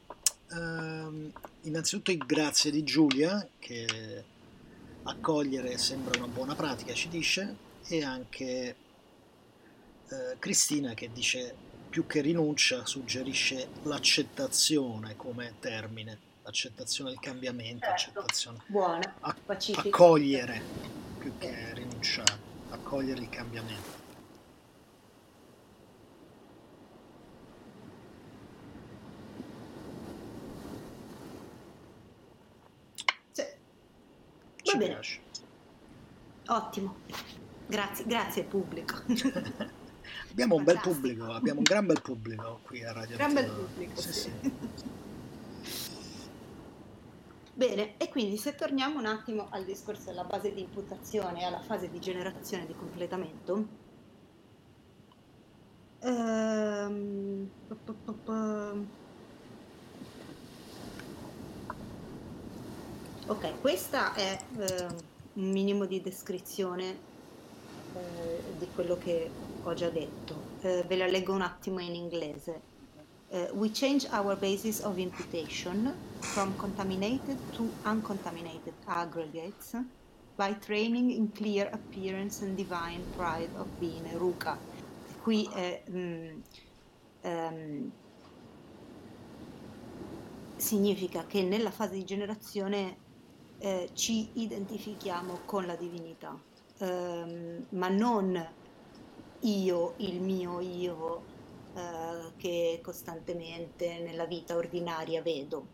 [0.51, 1.33] Ehm,
[1.63, 4.25] innanzitutto il grazie di Giulia, che
[5.03, 7.57] accogliere sembra una buona pratica, ci dice,
[7.89, 8.77] e anche
[10.09, 11.55] eh, Cristina che dice
[11.91, 18.21] più che rinuncia suggerisce l'accettazione come termine, l'accettazione del cambiamento, Certo.
[18.21, 20.63] accettazione, buona, Ac- accogliere
[21.19, 22.44] più che rinunciare,
[22.95, 24.03] accogliere il cambiamento.
[33.33, 33.43] Sì.
[34.63, 35.21] Ci Va bene, piace.
[36.47, 36.97] ottimo.
[37.67, 39.03] Grazie, grazie pubblico.
[40.31, 43.67] Abbiamo un bel pubblico, abbiamo un gran bel pubblico qui a Radio Gran bel Antidoto.
[43.69, 44.33] pubblico, Sì, sì.
[47.57, 51.91] Bene, quindi se torniamo un attimo al discorso della base di imputazione e alla fase
[51.91, 53.67] di generazione di completamento,
[55.99, 57.51] ehm,
[63.27, 64.97] ok, questa è ehm,
[65.33, 66.97] un minimo di descrizione
[67.97, 69.29] eh, di quello che
[69.61, 70.37] ho già detto.
[70.61, 72.61] Eh, ve la leggo un attimo in inglese.
[73.31, 75.93] Uh, we change our basis of imputation
[76.25, 79.75] from contaminated to uncontaminated aggregates
[80.37, 84.59] by training in clear appearance and divine pride of being a ruka.
[85.23, 86.41] Qui è, mm,
[87.23, 87.93] ehm,
[90.57, 92.97] significa che nella fase di generazione
[93.59, 96.39] eh, ci identifichiamo con la divinità,
[96.79, 98.49] ehm, ma non
[99.41, 101.23] io, il mio io,
[101.75, 105.74] eh, che costantemente nella vita ordinaria vedo.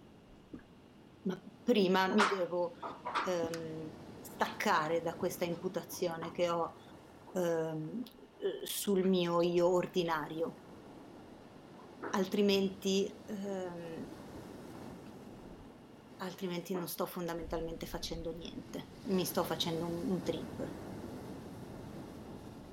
[1.60, 2.72] Ma prima mi devo
[3.26, 3.90] ehm,
[4.20, 6.72] staccare da questa imputazione che ho
[7.34, 8.02] ehm,
[8.38, 10.52] eh, sul mio io ordinario,
[12.12, 14.06] altrimenti, ehm,
[16.18, 20.68] altrimenti non sto fondamentalmente facendo niente, mi sto facendo un, un trip.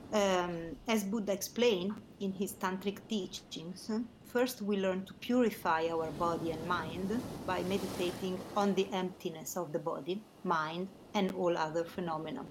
[0.09, 3.91] Um, as Buddha explained in his tantric teachings,
[4.27, 9.71] first we learn to purify our body and mind by meditating on the emptiness of
[9.71, 12.43] the body, mind, and all other phenomena.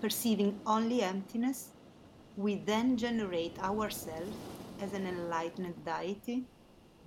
[0.00, 1.68] Perceiving only emptiness,
[2.36, 4.36] we then generate ourselves
[4.80, 6.44] as an enlightened deity,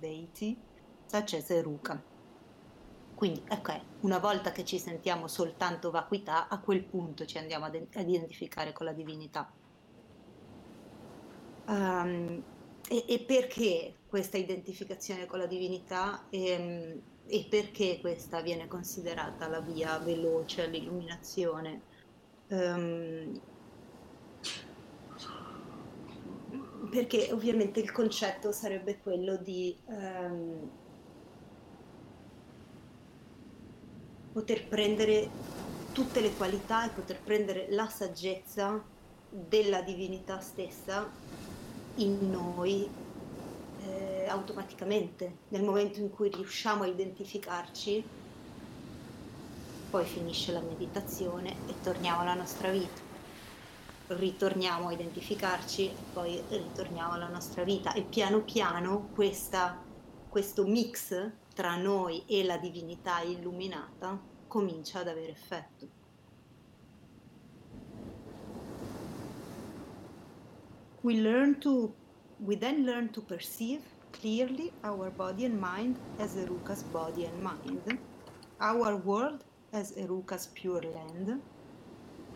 [0.00, 0.58] deity
[1.06, 2.00] such as Eruka.
[3.14, 7.76] Quindi, ok, una volta che ci sentiamo soltanto vacuità, a quel punto ci andiamo ad,
[7.94, 9.50] ad identificare con la divinità.
[11.68, 12.42] Ehm,
[12.92, 19.62] e, e perché questa identificazione con la divinità ehm, e perché questa viene considerata la
[19.62, 21.86] via veloce all'illuminazione?
[22.48, 23.40] Ehm,
[26.90, 30.70] perché ovviamente il concetto sarebbe quello di ehm,
[34.32, 35.30] poter prendere
[35.94, 38.86] tutte le qualità e poter prendere la saggezza
[39.30, 41.10] della divinità stessa
[41.96, 42.88] in noi
[43.84, 45.38] eh, automaticamente.
[45.48, 48.04] Nel momento in cui riusciamo a identificarci,
[49.90, 53.10] poi finisce la meditazione e torniamo alla nostra vita.
[54.06, 59.82] Ritorniamo a identificarci e poi ritorniamo alla nostra vita e piano piano questa,
[60.28, 66.01] questo mix tra noi e la divinità illuminata comincia ad avere effetto.
[71.02, 71.92] We learn to
[72.38, 73.80] we then learn to perceive
[74.12, 77.98] clearly our body and mind as Eruka's body and mind,
[78.60, 81.40] our world as Eruka's pure land,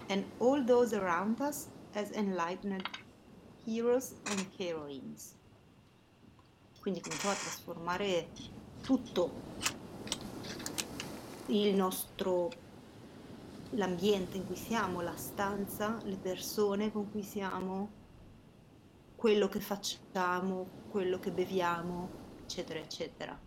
[0.09, 2.89] and all those around us as enlightened
[3.65, 5.35] heroes and heroines.
[6.81, 8.29] Quindi cominciamo a trasformare
[8.83, 9.31] tutto
[11.47, 12.51] il nostro
[13.71, 17.96] l'ambiente in cui siamo, la stanza, le persone con cui siamo,
[19.17, 22.09] quello che facciamo, quello che beviamo,
[22.43, 23.39] eccetera, eccetera.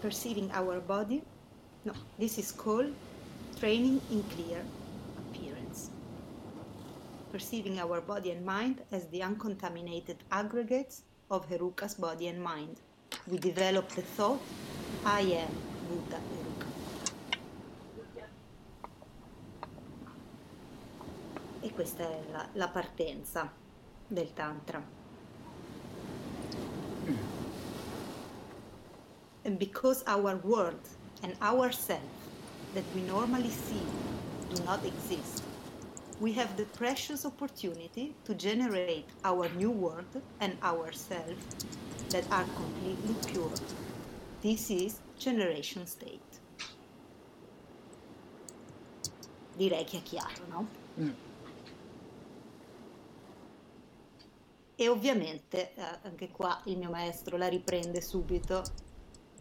[0.00, 1.22] Perceiving our body,
[1.82, 2.92] no, this is called
[3.58, 4.64] training in clear
[5.16, 5.90] appearance.
[7.32, 12.76] perceiving our body and mind as the uncontaminated aggregates of Heruka's body and mind.
[13.26, 14.40] We develop the thought,
[15.04, 15.50] I am
[15.88, 16.20] Buddha
[21.74, 23.50] Questa è la, la partenza
[24.06, 25.00] del Tantra.
[29.44, 30.88] And because our world
[31.22, 32.00] and ourself
[32.74, 33.82] that we normally see
[34.54, 35.42] do not exist,
[36.20, 41.42] we have the precious opportunity to generate our new world and ourselves
[42.10, 43.50] that are completely pure.
[44.42, 46.20] This is generation state.
[49.56, 50.66] Direi che è chiaro, no?
[51.00, 51.31] Mm.
[54.74, 58.62] E ovviamente, eh, anche qua il mio maestro la riprende subito,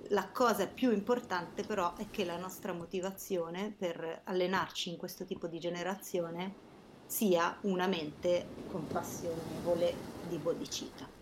[0.10, 5.48] la cosa più importante però è che la nostra motivazione per allenarci in questo tipo
[5.48, 6.70] di generazione
[7.06, 9.94] sia una mente compassionevole
[10.28, 11.20] di bodhicitta.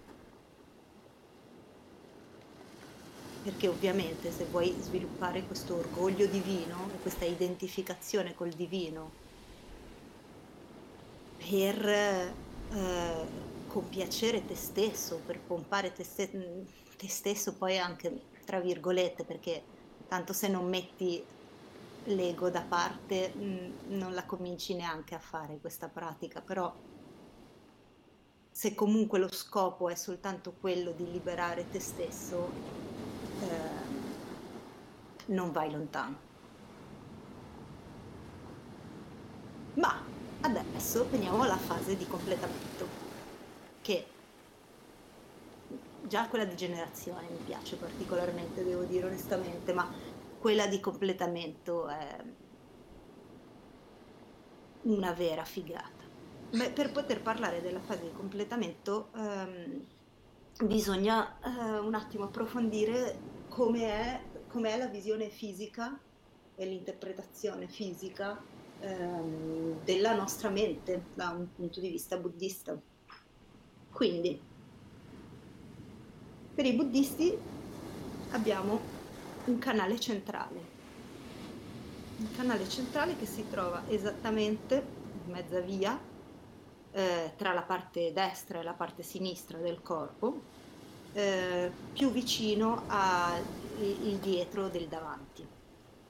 [3.43, 9.12] Perché ovviamente se vuoi sviluppare questo orgoglio divino questa identificazione col divino
[11.38, 13.26] per eh,
[13.70, 16.66] compiacere te stesso, per pompare te, ste-
[16.98, 19.64] te stesso poi anche tra virgolette, perché
[20.08, 21.24] tanto se non metti
[22.06, 26.74] l'ego da parte mh, non la cominci neanche a fare questa pratica, però
[28.52, 32.50] se comunque lo scopo è soltanto quello di liberare te stesso,
[33.42, 34.08] eh,
[35.28, 36.18] non vai lontano.
[39.76, 40.04] Ma
[40.42, 42.99] adesso veniamo alla fase di completamento,
[43.90, 44.06] che
[46.04, 49.92] già quella di generazione mi piace particolarmente, devo dire onestamente, ma
[50.40, 52.24] quella di completamento è
[54.84, 56.06] una vera figata.
[56.52, 59.86] Beh, per poter parlare della fase di completamento ehm,
[60.66, 63.18] bisogna eh, un attimo approfondire
[63.50, 66.00] come è, com'è la visione fisica
[66.56, 68.40] e l'interpretazione fisica
[68.82, 72.80] ehm, della nostra mente da un punto di vista buddista.
[73.92, 74.40] Quindi,
[76.56, 77.38] per i buddisti
[78.32, 78.80] abbiamo
[79.46, 80.78] un canale centrale.
[82.18, 84.86] Un canale centrale che si trova esattamente
[85.26, 85.98] in mezza via
[86.92, 90.42] eh, tra la parte destra e la parte sinistra del corpo,
[91.14, 93.44] eh, più vicino al
[94.20, 95.48] dietro del davanti,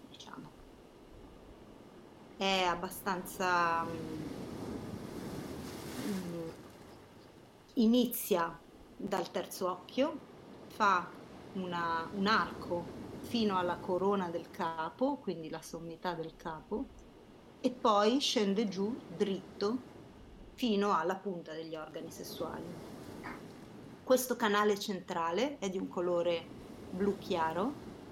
[0.10, 0.50] diciamo.
[2.38, 3.84] È abbastanza...
[6.08, 6.48] Mm,
[7.80, 8.58] inizia
[8.96, 10.18] dal terzo occhio,
[10.68, 11.08] fa
[11.54, 16.86] una, un arco fino alla corona del capo, quindi la sommità del capo,
[17.62, 19.78] e poi scende giù dritto
[20.56, 22.66] fino alla punta degli organi sessuali.
[24.04, 26.46] Questo canale centrale è di un colore
[26.90, 27.72] blu chiaro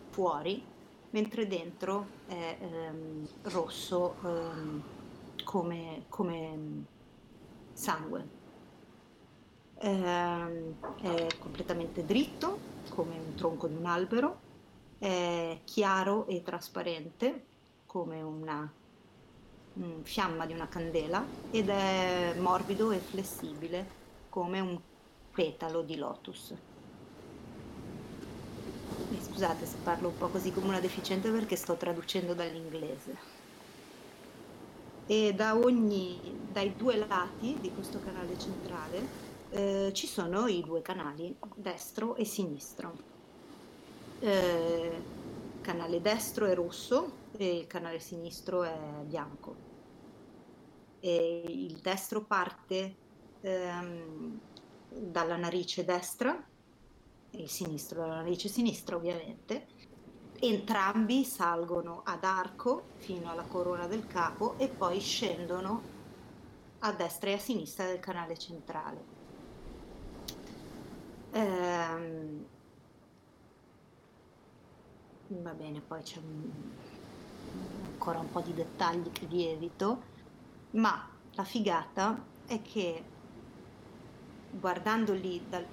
[0.09, 0.63] fuori,
[1.09, 4.83] mentre dentro è ehm, rosso ehm,
[5.43, 6.85] come, come
[7.73, 8.36] sangue.
[9.79, 14.39] Ehm, è completamente dritto come un tronco di un albero,
[14.97, 17.45] è chiaro e trasparente
[17.85, 18.71] come una
[19.79, 24.79] mm, fiamma di una candela ed è morbido e flessibile come un
[25.31, 26.55] petalo di lotus.
[29.09, 33.35] E scusate se parlo un po' così come una deficiente perché sto traducendo dall'inglese.
[35.05, 36.19] E da ogni,
[36.51, 42.25] dai due lati di questo canale centrale eh, ci sono i due canali, destro e
[42.25, 43.15] sinistro.
[44.19, 45.01] Eh,
[45.57, 49.55] il canale destro è rosso e il canale sinistro è bianco.
[50.99, 52.95] E il destro parte
[53.41, 54.39] ehm,
[54.89, 56.35] dalla narice destra
[57.29, 59.67] e il sinistro dalla narice sinistra ovviamente.
[60.39, 65.95] Entrambi salgono ad arco fino alla corona del capo e poi scendono
[66.79, 69.16] a destra e a sinistra del canale centrale.
[71.31, 72.45] Ehm,
[75.27, 76.51] va bene, poi c'è un,
[77.85, 80.01] ancora un po' di dettagli che vi evito,
[80.71, 83.03] ma la figata è che
[84.51, 85.65] guardandoli dal,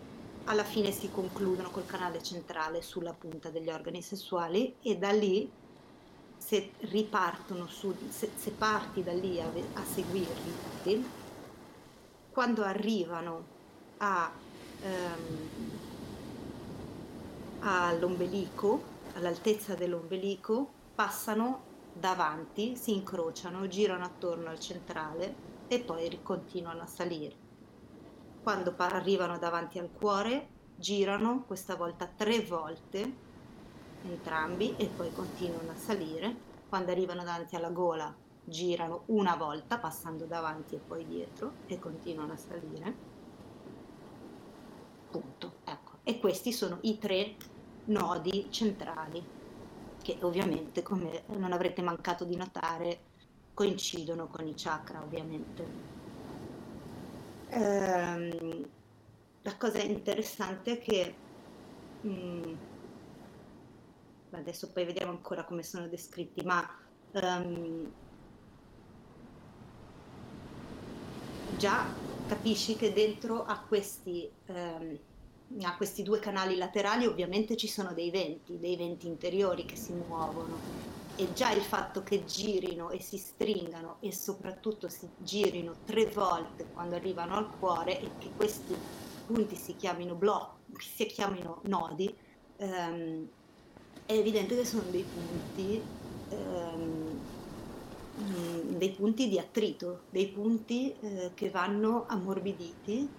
[0.44, 5.50] alla fine si concludono col canale centrale sulla punta degli organi sessuali e da lì
[6.36, 11.04] se ripartono su, se, se parti da lì a, a seguirli,
[12.30, 13.44] quando arrivano
[13.98, 14.30] a
[14.84, 15.80] ehm,
[17.60, 18.82] all'ombelico,
[19.14, 25.34] all'altezza dell'ombelico, passano davanti, si incrociano, girano attorno al centrale
[25.66, 27.36] e poi continuano a salire.
[28.42, 33.22] Quando pa- arrivano davanti al cuore, girano questa volta tre volte
[34.02, 36.42] entrambi e poi continuano a salire.
[36.68, 42.34] Quando arrivano davanti alla gola, girano una volta passando davanti e poi dietro e continuano
[42.34, 43.13] a salire.
[45.14, 45.58] Punto.
[45.62, 45.98] Ecco.
[46.02, 47.36] E questi sono i tre
[47.84, 49.24] nodi centrali
[50.02, 52.98] che ovviamente, come non avrete mancato di notare,
[53.54, 55.66] coincidono con i chakra, ovviamente.
[57.50, 58.68] Ehm,
[59.42, 61.14] la cosa interessante è che
[62.00, 62.54] mh, mm,
[64.32, 66.68] adesso poi vediamo ancora come sono descritti, ma
[67.12, 67.88] um,
[71.56, 74.98] già capisci che dentro a questi um,
[75.62, 79.92] a questi due canali laterali ovviamente ci sono dei venti, dei venti interiori che si
[79.92, 80.82] muovono.
[81.16, 86.66] E già il fatto che girino e si stringano e soprattutto si girino tre volte
[86.72, 88.74] quando arrivano al cuore e che questi
[89.26, 92.12] punti si chiamino blocchi, si chiamino nodi,
[92.56, 93.28] ehm,
[94.06, 95.80] è evidente che sono dei punti,
[96.30, 97.20] ehm,
[98.14, 103.16] dei punti di attrito, dei punti eh, che vanno ammorbiditi.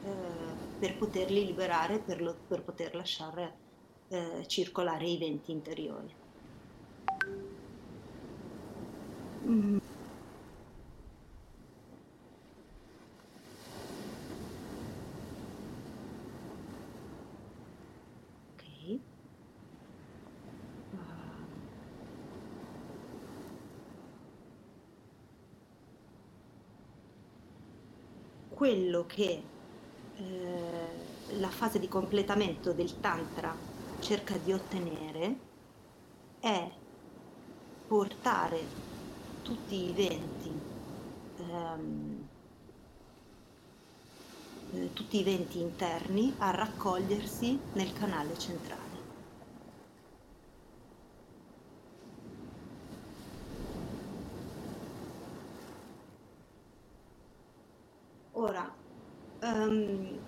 [0.00, 3.60] Eh, per poterli liberare, per, lo, per poter lasciare
[4.08, 6.16] eh, circolare i venti interiori.
[9.42, 9.78] Mm.
[18.54, 18.62] Ok.
[28.58, 29.40] Quello che
[30.16, 33.54] eh, la fase di completamento del tantra
[34.00, 35.36] cerca di ottenere
[36.40, 36.68] è
[37.86, 38.60] portare
[39.42, 40.52] tutti i venti
[41.36, 42.28] ehm,
[44.72, 48.86] eh, tutti i venti interni a raccogliersi nel canale centrale.
[58.32, 58.78] Ora,
[59.40, 60.18] Um,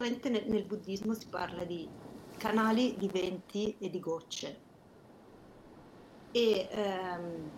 [0.00, 1.86] fisicamente nel, nel, buddismo si parla di
[2.38, 4.68] canali di venti e di gocce.
[6.32, 7.50] E um,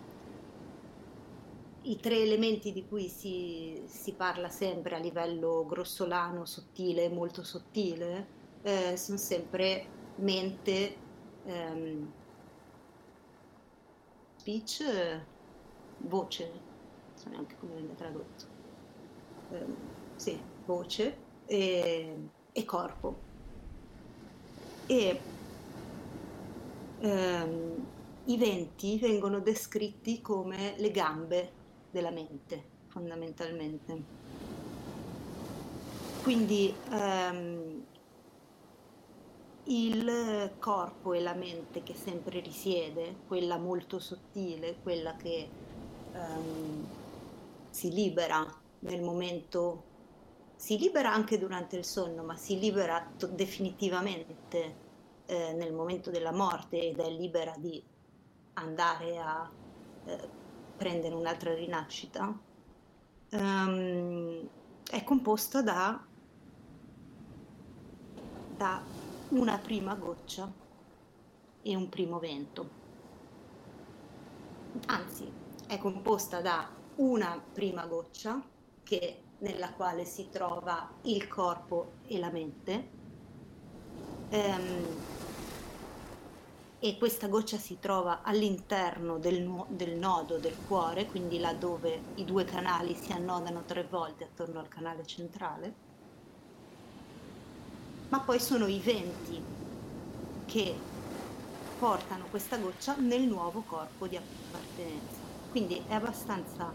[1.83, 8.27] i tre elementi di cui si, si, parla sempre a livello grossolano, sottile, molto sottile,
[8.61, 10.95] eh, sono sempre mente,
[11.43, 12.11] um,
[14.35, 15.21] speech,
[15.99, 18.45] voce, non so neanche come viene tradotto.
[19.51, 19.65] Eh,
[20.15, 22.15] sì, voce e,
[22.51, 23.15] e corpo.
[24.87, 25.19] E
[27.01, 27.85] ehm,
[28.25, 31.51] i venti vengono descritti come le gambe
[31.89, 34.21] della mente, fondamentalmente.
[36.23, 37.85] Quindi ehm,
[39.65, 45.49] il corpo e la mente che sempre risiede, quella molto sottile, quella che
[46.13, 46.87] ehm,
[47.69, 48.45] si libera
[48.79, 49.92] nel momento,
[50.55, 54.75] si libera anche durante il sonno, ma si libera to- definitivamente
[55.25, 57.81] eh, nel momento della morte ed è libera di
[58.53, 59.49] andare a
[60.05, 60.29] eh,
[60.77, 62.37] prendere un'altra rinascita,
[63.31, 64.47] um,
[64.89, 66.05] è composta da,
[68.57, 68.81] da
[69.29, 70.51] una prima goccia
[71.61, 72.81] e un primo vento.
[74.87, 75.31] Anzi,
[75.67, 78.41] è composta da una prima goccia
[78.83, 82.89] che, nella quale si trova il corpo e la mente.
[84.29, 84.85] Ehm,
[86.79, 92.25] e questa goccia si trova all'interno del, del, nodo del cuore, quindi là dove i
[92.25, 95.73] due canali si annodano tre volte attorno al canale centrale.
[98.09, 99.41] Ma poi sono i venti
[100.45, 100.75] che
[101.79, 105.19] portano questa goccia nel nuovo corpo di appartenenza.
[105.51, 106.69] Quindi è abbastanza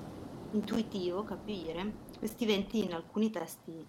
[0.52, 3.86] intuitivo capire questi venti in alcuni testi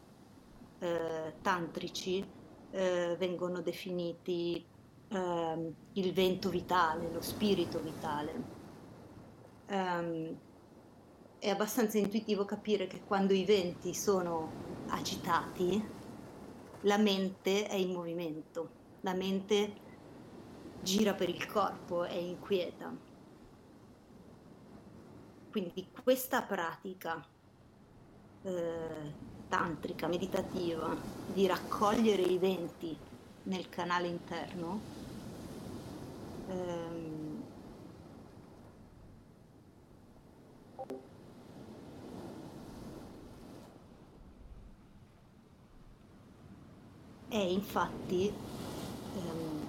[0.80, 2.24] eh, tantrici
[2.72, 4.64] eh, vengono definiti
[5.08, 8.58] eh, il vento vitale, lo spirito vitale.
[9.70, 10.38] Um,
[11.40, 14.52] è abbastanza intuitivo capire che quando i venti sono
[14.88, 15.98] agitati,
[16.82, 18.70] la mente è in movimento,
[19.02, 19.88] la mente
[20.82, 22.96] gira per il corpo, è inquieta.
[25.52, 27.26] Quindi questa pratica
[28.44, 29.14] eh,
[29.50, 30.96] tantrica, meditativa,
[31.34, 32.98] di raccogliere i venti
[33.44, 34.80] nel canale interno,
[36.48, 37.44] ehm,
[47.30, 48.28] è infatti
[49.16, 49.68] ehm,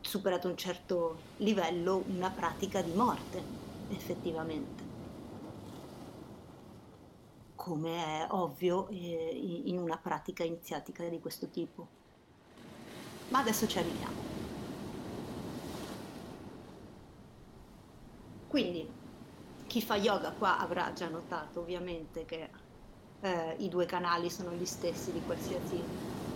[0.00, 3.42] superato un certo livello una pratica di morte
[3.88, 4.79] effettivamente.
[7.70, 11.86] Come è ovvio eh, in una pratica iniziatica di questo tipo.
[13.28, 14.20] Ma adesso ci arriviamo.
[18.48, 18.88] Quindi
[19.68, 22.50] chi fa yoga qua avrà già notato ovviamente che
[23.20, 25.80] eh, i due canali sono gli stessi di qualsiasi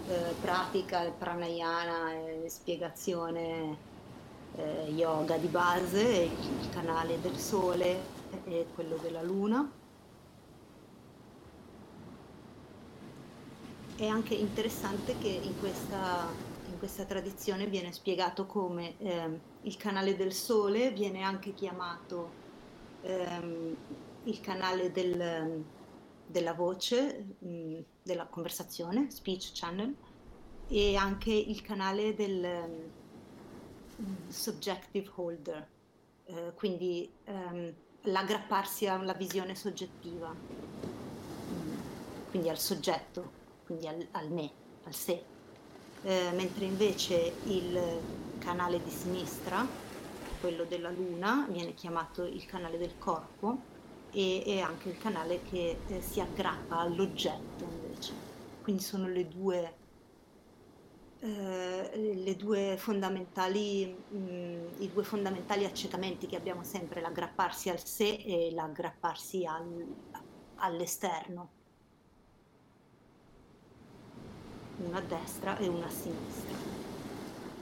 [0.06, 3.76] eh, pratica, pranayana, eh, spiegazione
[4.54, 7.98] eh, yoga di base, il, il canale del sole
[8.44, 9.82] e quello della luna.
[14.04, 16.28] È anche interessante che in questa,
[16.66, 22.30] in questa tradizione viene spiegato come eh, il canale del sole viene anche chiamato
[23.00, 23.76] ehm,
[24.24, 25.64] il canale del,
[26.26, 29.94] della voce, mm, della conversazione, speech channel,
[30.68, 32.90] e anche il canale del
[34.28, 35.66] subjective holder,
[36.26, 37.72] eh, quindi um,
[38.02, 41.72] l'aggrapparsi alla visione soggettiva, mm,
[42.28, 44.50] quindi al soggetto, quindi al, al me,
[44.84, 45.22] al sé.
[46.02, 47.80] Eh, mentre invece il
[48.38, 49.66] canale di sinistra,
[50.40, 53.72] quello della luna, viene chiamato il canale del corpo,
[54.14, 58.12] e, e anche il canale che eh, si aggrappa all'oggetto invece.
[58.62, 59.74] Quindi sono le due,
[61.18, 67.84] eh, le due fondamentali, mh, mm, i due fondamentali accettamenti che abbiamo sempre, l'aggrapparsi al
[67.84, 69.84] sé e l'aggrapparsi al,
[70.56, 71.53] all'esterno.
[74.76, 76.56] Una a destra e una a sinistra,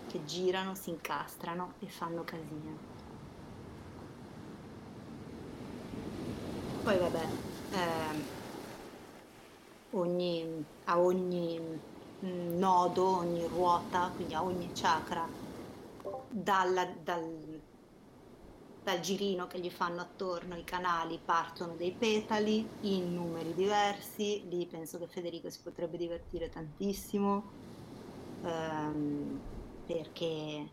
[0.06, 2.78] che girano, si incastrano e fanno casino.
[6.82, 7.28] Poi vabbè,
[7.70, 8.24] eh,
[9.90, 11.58] ogni, a ogni
[12.24, 15.28] mm, nodo, ogni ruota, quindi a ogni chakra,
[16.28, 17.62] dalla, dal,
[18.82, 24.66] dal girino che gli fanno attorno i canali partono dei petali in numeri diversi, lì
[24.66, 27.44] penso che Federico si potrebbe divertire tantissimo
[28.42, 29.40] ehm,
[29.86, 30.68] perché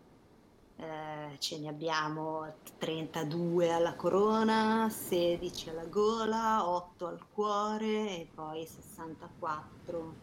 [0.76, 7.88] eh, ce ne abbiamo 32 alla corona, 16 alla gola, 8 al cuore
[8.22, 10.14] e poi 64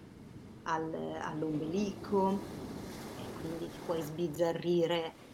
[0.65, 2.39] al, all'ombelico.
[3.19, 5.25] E quindi ti puoi sbizzarrire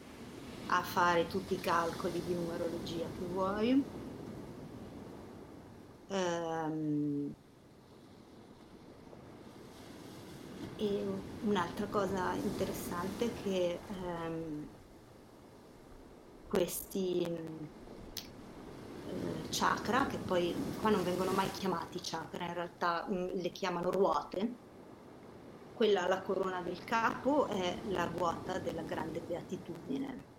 [0.74, 3.90] a fare tutti i calcoli di numerologia che vuoi.
[6.08, 7.32] Um,
[10.76, 11.04] e
[11.40, 14.68] un'altra cosa interessante è che um,
[16.46, 17.24] questi
[19.04, 23.90] eh, chakra, che poi qua non vengono mai chiamati chakra, in realtà mm, le chiamano
[23.90, 24.60] ruote.
[25.72, 30.31] Quella alla corona del capo è la ruota della grande beatitudine.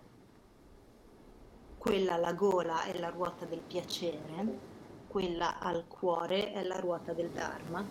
[1.84, 4.58] Quella alla gola è la ruota del piacere,
[5.06, 7.84] quella al cuore è la ruota del Dharma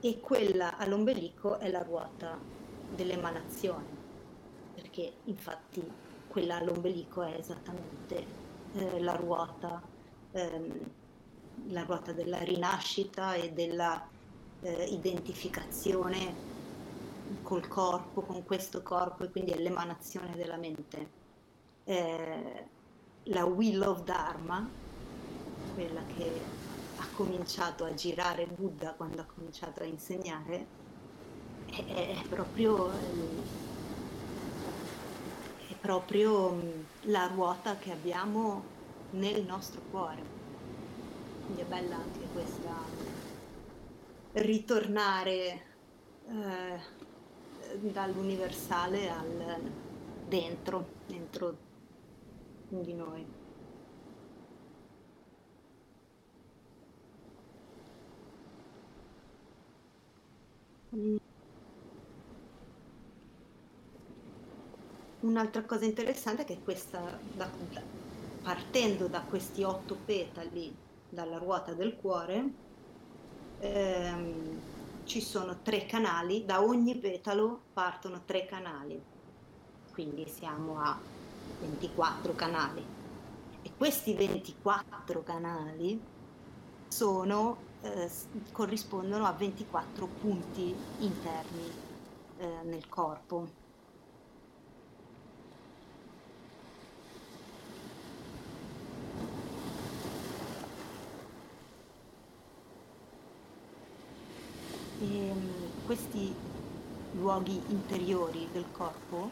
[0.00, 2.38] e quella all'ombelico è la ruota
[2.88, 3.84] dell'emanazione,
[4.74, 5.86] perché infatti
[6.26, 8.24] quella all'ombelico è esattamente
[8.72, 9.82] eh, la ruota,
[10.30, 10.90] ehm,
[11.66, 14.08] la ruota della rinascita e della
[14.62, 16.34] eh, identificazione
[17.42, 21.19] col corpo, con questo corpo e quindi è l'emanazione della mente.
[21.90, 22.68] Eh,
[23.24, 24.64] la Wheel of Dharma,
[25.74, 26.40] quella che
[26.98, 30.66] ha cominciato a girare Buddha quando ha cominciato a insegnare,
[31.66, 31.82] è,
[32.16, 32.92] è proprio
[35.80, 38.62] proprio mm, la ruota che abbiamo
[39.10, 40.22] nel nostro cuore.
[41.44, 42.84] Quindi è bella anche questa
[44.34, 45.62] ritornare
[46.28, 46.80] eh,
[47.80, 49.60] dall'universale al
[50.28, 51.68] dentro, dentro
[52.70, 53.26] di noi.
[65.20, 67.82] Un'altra cosa interessante è che questa, da, da,
[68.42, 70.74] partendo da questi otto petali
[71.08, 72.54] dalla ruota del cuore,
[73.58, 74.60] ehm,
[75.04, 79.00] ci sono tre canali, da ogni petalo partono tre canali,
[79.92, 80.98] quindi siamo a
[81.58, 82.84] 24 canali.
[83.62, 86.00] E questi 24 canali
[86.88, 88.10] sono, eh,
[88.52, 91.72] corrispondono a 24 punti interni
[92.38, 93.48] eh, nel corpo.
[104.98, 106.34] E ehm, questi
[107.12, 109.30] luoghi interiori del corpo,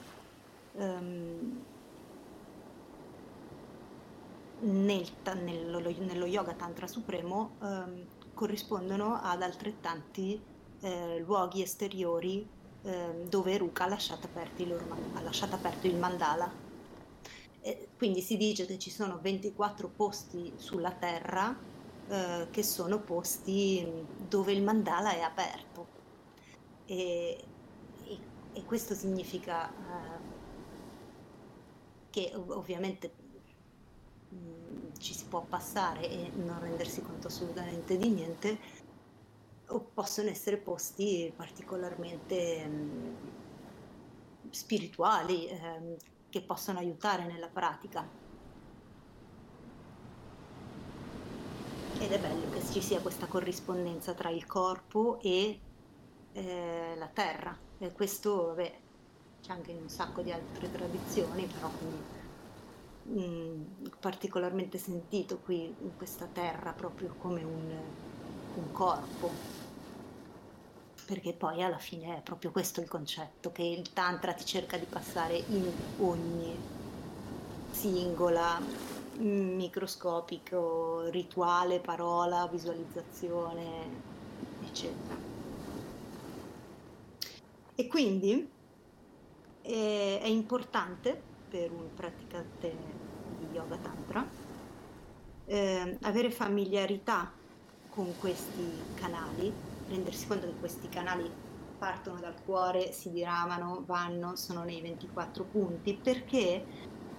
[0.74, 1.64] ehm,
[4.60, 5.06] nel,
[5.42, 10.40] nello, nello, yoga tantra supremo ehm, corrispondono ad altrettanti
[10.80, 12.46] eh, luoghi esteriori
[12.82, 14.28] eh, dove Ruka ha lasciato,
[14.58, 16.66] loro, ha lasciato, aperto il mandala.
[17.60, 21.56] E quindi si dice che ci sono 24 posti sulla Terra
[22.08, 23.86] eh, che sono posti
[24.28, 25.96] dove il mandala è aperto.
[26.86, 27.44] E,
[28.04, 28.18] e,
[28.52, 30.36] e questo significa eh,
[32.10, 33.12] che ovviamente
[34.34, 38.58] mm, ci si può passare e non rendersi conto assolutamente di niente,
[39.68, 43.14] o possono essere posti particolarmente mh, mm,
[44.50, 45.96] spirituali ehm,
[46.30, 48.06] che possono aiutare nella pratica.
[52.00, 55.60] Ed è bello che ci sia questa corrispondenza tra il corpo e
[56.32, 57.56] eh, la terra.
[57.78, 58.80] E questo vabbè,
[59.42, 61.96] c'è anche in un sacco di altre tradizioni, però quindi,
[63.02, 67.76] mh, particolarmente sentito qui in questa terra proprio come un,
[68.54, 69.30] un corpo
[71.06, 74.84] perché poi alla fine è proprio questo il concetto che il tantra ti cerca di
[74.84, 76.54] passare in ogni
[77.70, 78.60] singola
[79.18, 83.64] microscopico rituale, parola, visualizzazione,
[84.62, 85.16] eccetera.
[87.74, 88.48] E quindi
[89.62, 92.76] è, è importante per un praticante
[93.38, 94.26] di yoga tantra.
[95.46, 97.32] Eh, avere familiarità
[97.88, 99.52] con questi canali
[99.88, 101.30] rendersi conto che questi canali
[101.78, 106.64] partono dal cuore, si diramano, vanno, sono nei 24 punti, perché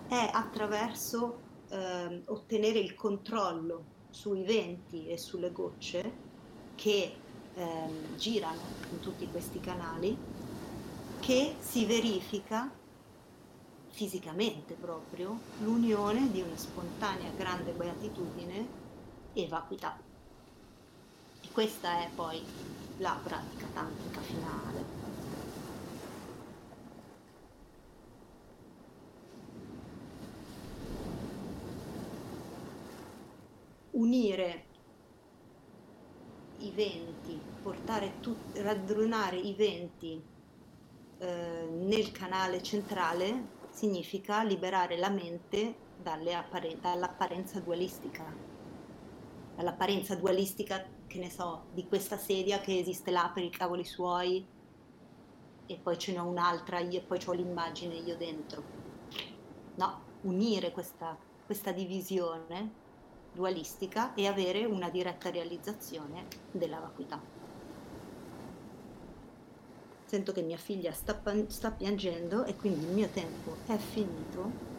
[0.08, 1.40] è attraverso
[1.70, 6.28] eh, ottenere il controllo sui venti e sulle gocce
[6.76, 7.16] che
[7.54, 8.62] eh, girano
[8.92, 10.18] in tutti questi canali
[11.20, 12.72] che si verifica
[14.00, 18.78] fisicamente proprio l'unione di una spontanea grande beatitudine
[19.34, 20.02] e vacuità.
[21.42, 22.42] E questa è poi
[22.96, 24.86] la pratica tantrica finale.
[33.90, 34.66] Unire
[36.60, 40.26] i venti, portare tut- radunare i venti
[41.18, 45.74] eh, nel canale centrale significa liberare la mente
[46.04, 48.26] appare- dall'apparenza dualistica,
[49.56, 54.46] dall'apparenza dualistica che ne so, di questa sedia che esiste là per i cavoli suoi
[55.66, 58.64] e poi ce n'è un'altra e poi ho l'immagine io dentro.
[59.76, 62.88] No, unire questa, questa divisione
[63.32, 67.39] dualistica e avere una diretta realizzazione della vacuità.
[70.10, 74.70] Sento che mia figlia sta, sta piangendo e quindi il mio tempo è finito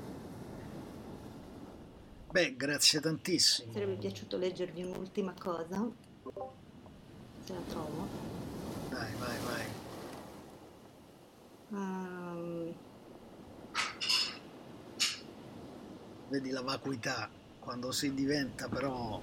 [2.30, 3.72] Beh, grazie tantissimo.
[3.72, 5.88] Sarebbe piaciuto leggervi un'ultima cosa
[7.44, 8.08] se la trovo.
[8.88, 9.66] Dai, vai, vai.
[11.70, 12.74] Um...
[16.28, 17.28] Vedi la vacuità,
[17.58, 19.20] quando si diventa però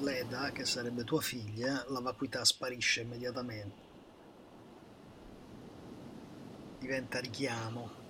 [0.00, 3.83] Leda, che sarebbe tua figlia, la vacuità sparisce immediatamente.
[6.84, 8.02] Diventa richiamo.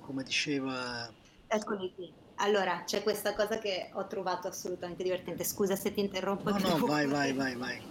[0.00, 1.12] come diceva...
[1.48, 2.10] Eccoli qui.
[2.36, 5.44] Allora, c'è questa cosa che ho trovato assolutamente divertente.
[5.44, 6.48] Scusa se ti interrompo.
[6.48, 7.82] No, no, vai, vai, vai, vai.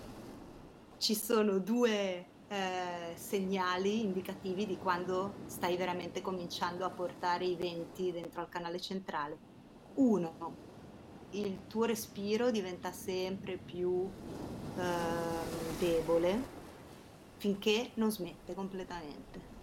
[0.97, 8.11] Ci sono due eh, segnali indicativi di quando stai veramente cominciando a portare i venti
[8.11, 9.37] dentro al canale centrale.
[9.95, 10.55] Uno,
[11.39, 14.09] il tuo respiro diventa sempre più
[14.77, 14.81] eh,
[15.79, 16.53] debole
[17.37, 19.53] finché non smette completamente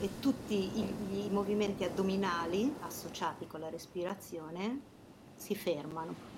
[0.00, 4.80] e tutti i, i movimenti addominali associati con la respirazione
[5.36, 6.30] si fermano.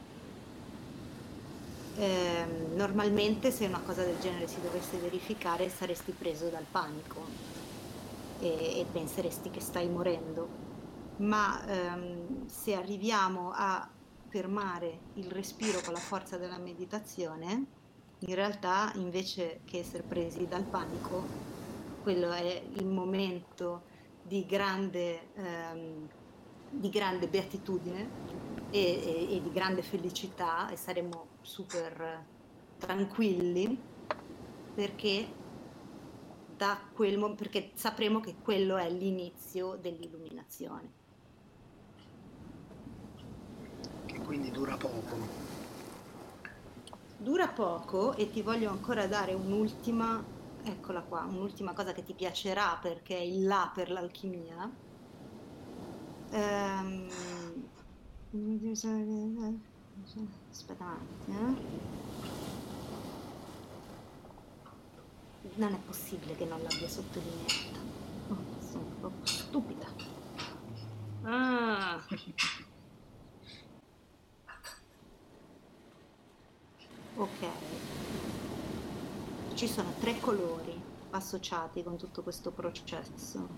[1.97, 2.44] Eh,
[2.74, 7.24] normalmente se una cosa del genere si dovesse verificare saresti preso dal panico
[8.40, 10.48] e, e penseresti che stai morendo,
[11.18, 13.89] ma ehm, se arriviamo a
[14.35, 17.66] fermare il respiro con la forza della meditazione,
[18.19, 21.23] in realtà invece che essere presi dal panico
[22.02, 23.82] quello è il momento
[24.24, 26.09] di grande, ehm,
[26.69, 28.09] di grande beatitudine
[28.70, 32.24] e, e, e, di grande felicità e saremo super
[32.78, 33.81] tranquilli
[34.74, 35.28] perché,
[36.56, 41.02] da quel, perché sapremo che quello è l'inizio dell'illuminazione.
[44.06, 45.16] Che quindi dura poco.
[47.16, 50.22] Dura poco e ti voglio ancora dare un'ultima,
[50.64, 54.70] eccola qua, un'ultima cosa che ti piacerà perché è il là per l'alchimia.
[56.32, 57.09] Ehm,
[60.51, 61.51] Aspetta un attimo.
[61.51, 61.82] eh.
[65.56, 67.78] Non è possibile che non l'abbia sottolineata.
[68.28, 69.86] Oh, sono proprio stupida.
[71.22, 72.02] Ah.
[77.16, 77.47] Ok.
[79.55, 80.81] Ci sono tre colori
[81.11, 83.49] associati con tutto questo processo,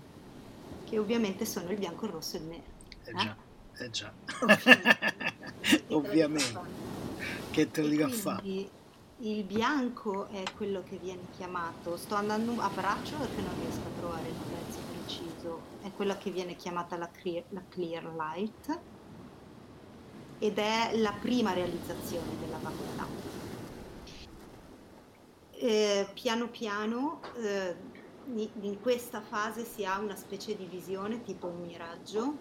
[0.85, 2.75] che ovviamente sono il bianco, il rosso e il nero.
[3.05, 3.35] Eh già,
[3.77, 4.13] eh già.
[5.89, 6.85] Ovviamente.
[7.49, 8.69] Che te lo dico a fare?
[9.21, 13.99] il bianco è quello che viene chiamato, sto andando a braccio perché non riesco a
[13.99, 18.79] trovare il prezzo preciso, è quella che viene chiamata la clear, la clear light
[20.37, 23.07] ed è la prima realizzazione della vacuità.
[26.13, 27.75] Piano piano eh,
[28.35, 32.37] in questa fase si ha una specie di visione tipo un miraggio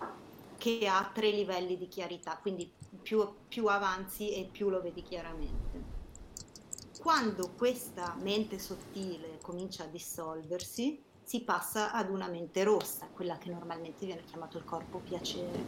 [0.58, 2.70] che ha tre livelli di chiarità, quindi
[3.02, 5.94] più, più avanzi e più lo vedi chiaramente.
[7.00, 13.50] Quando questa mente sottile comincia a dissolversi, si passa ad una mente rossa, quella che
[13.50, 15.64] normalmente viene chiamato il corpo piacere.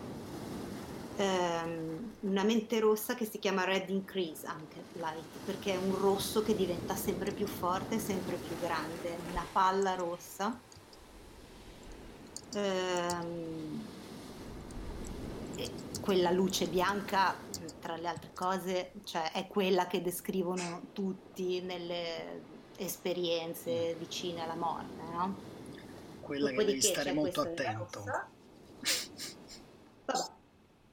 [1.21, 6.45] Ehm, una mente rossa che si chiama red increase anche light, perché è un rosso
[6.45, 10.57] che diventa sempre più forte, sempre più grande, una palla rossa.
[12.55, 13.85] Ehm,
[16.01, 17.35] quella luce bianca,
[17.81, 22.43] tra le altre cose, cioè è quella che descrivono tutti nelle
[22.77, 25.37] esperienze vicine alla morte, no?
[26.21, 27.99] Quella che Dopodiché devi stare molto attento.
[27.99, 28.29] rossa.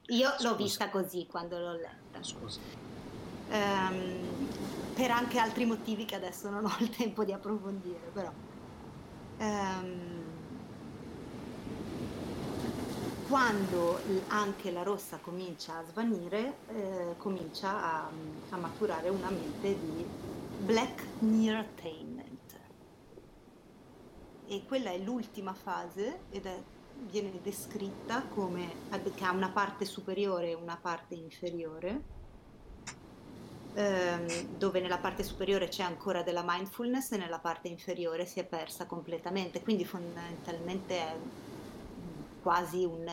[0.08, 0.54] Io l'ho Scusa.
[0.54, 2.22] vista così quando l'ho letta.
[2.22, 2.60] Scusa.
[3.50, 4.48] Ehm,
[4.94, 8.32] per anche altri motivi che adesso non ho il tempo di approfondire, però.
[9.38, 10.24] Ehm,
[13.28, 18.08] quando anche la rossa comincia a svanire, eh, comincia a,
[18.50, 20.06] a maturare una mente di
[20.60, 22.34] black near attainment.
[24.46, 26.62] E quella è l'ultima fase ed è,
[27.10, 32.14] viene descritta come che ha una parte superiore e una parte inferiore
[33.76, 38.44] ehm, dove nella parte superiore c'è ancora della mindfulness e nella parte inferiore si è
[38.44, 41.16] persa completamente, quindi fondamentalmente è
[42.42, 43.06] quasi un,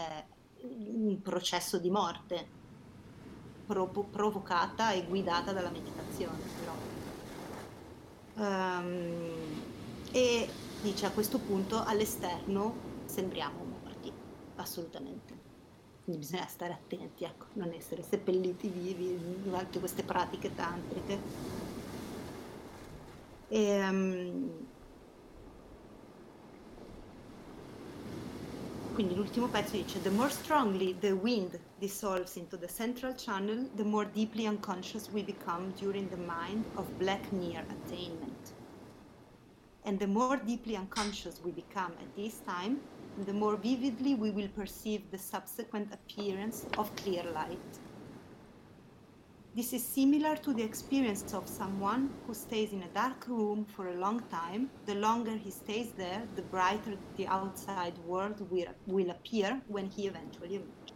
[0.62, 2.48] un processo di morte
[3.66, 6.40] provo- provocata e guidata dalla meditazione.
[6.60, 8.46] Però.
[8.46, 9.62] Ehm,
[10.12, 10.50] e
[10.82, 13.73] dice a questo punto all'esterno sembriamo
[14.64, 15.52] assolutamente.
[16.04, 21.20] Quindi bisogna stare attenti, ecco, non essere seppelliti vivi durante queste pratiche tantriche.
[23.48, 24.68] Ehm,
[28.94, 33.84] quindi l'ultimo pezzo dice: The more strongly the wind dissolves into the central channel, the
[33.84, 38.54] more deeply unconscious we become during the mind of black near attainment.
[39.86, 42.82] And the more deeply unconscious we become at this time,
[43.26, 47.60] the more vividly we will perceive the subsequent appearance of clear light.
[49.56, 53.90] This is similar to the experience of someone who stays in a dark room for
[53.90, 54.72] a long time.
[54.88, 60.08] The longer he stays there, the brighter the outside world will, will appear when he
[60.08, 60.94] eventually emerges.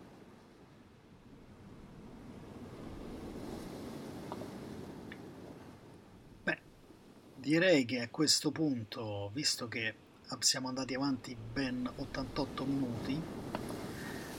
[7.39, 10.06] Direi che a questo punto, visto che
[10.39, 13.21] siamo andati avanti ben 88 minuti,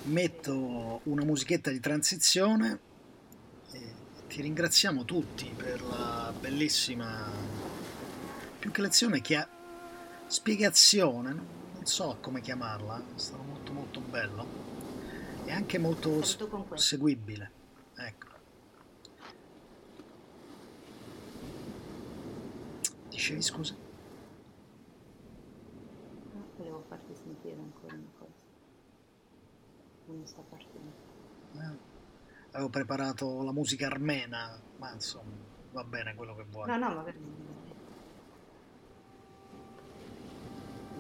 [0.05, 2.81] metto una musichetta di transizione
[3.73, 3.93] e
[4.29, 7.31] ti ringraziamo tutti per la bellissima,
[8.59, 9.49] più che lezione, che ha
[10.27, 14.47] spiegazione, non so come chiamarla, è stato molto molto bello
[15.45, 16.23] e anche molto
[16.75, 17.51] seguibile.
[17.97, 18.27] Ecco.
[23.09, 23.75] Dicevi scusa?
[26.57, 28.45] Volevo farti sentire ancora una cosa.
[30.09, 30.93] Mi sta partendo.
[31.55, 31.87] Eh,
[32.53, 35.31] Avevo preparato la musica armena, ma insomma,
[35.73, 36.67] va bene quello che vuoi.
[36.67, 37.47] No, no, magari non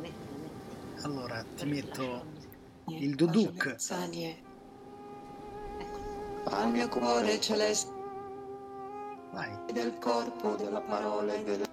[0.01, 1.05] Metti, metti.
[1.05, 2.25] Allora, ti metto
[2.89, 3.77] il duduk.
[5.79, 6.51] Ecco.
[6.51, 7.91] al mio cuore celeste
[9.33, 9.73] Vai.
[9.73, 11.67] del corpo della parola e della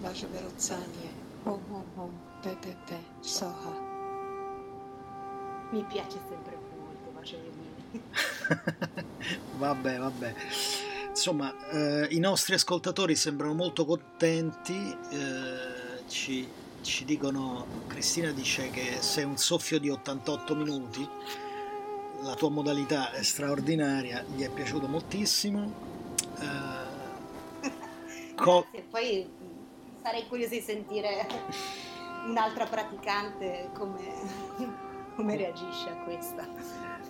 [0.00, 1.10] Vaja Verozzanie,
[1.44, 2.10] Om Om Om,
[2.42, 3.93] Pe Pe Pe, Soha.
[5.70, 9.04] Mi piace sempre molto, vedere.
[9.56, 10.34] vabbè, vabbè.
[11.08, 16.48] insomma, eh, i nostri ascoltatori sembrano molto contenti, eh, ci,
[16.82, 21.08] ci dicono, Cristina dice che sei un soffio di 88 minuti,
[22.22, 25.72] la tua modalità è straordinaria, gli è piaciuto moltissimo.
[26.40, 29.28] Eh, co- poi
[30.02, 31.26] sarei curiosa di sentire
[32.26, 34.00] un'altra praticante come,
[35.14, 36.46] come reagisce a questa.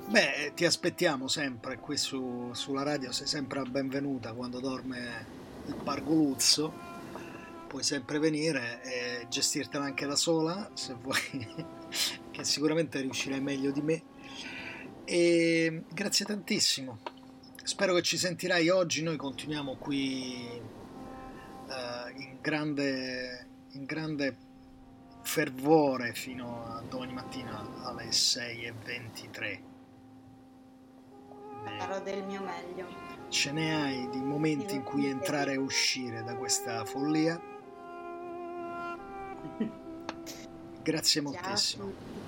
[0.07, 5.27] Beh, ti aspettiamo sempre qui su- sulla radio, sei sempre benvenuta quando dorme
[5.67, 6.73] il pargoluzzo,
[7.67, 11.65] puoi sempre venire e gestirtela anche da sola se vuoi,
[12.31, 14.03] che sicuramente riuscirai meglio di me.
[15.05, 16.99] E grazie tantissimo,
[17.63, 20.61] spero che ci sentirai oggi, noi continuiamo qui
[21.69, 24.37] eh, in grande, in grande
[25.25, 29.61] fervore fino a domani mattina alle 6.23.
[31.79, 32.87] Farò del mio meglio.
[33.29, 37.41] Ce ne hai di momenti in cui entrare e uscire da questa follia?
[40.83, 42.24] Grazie moltissimo.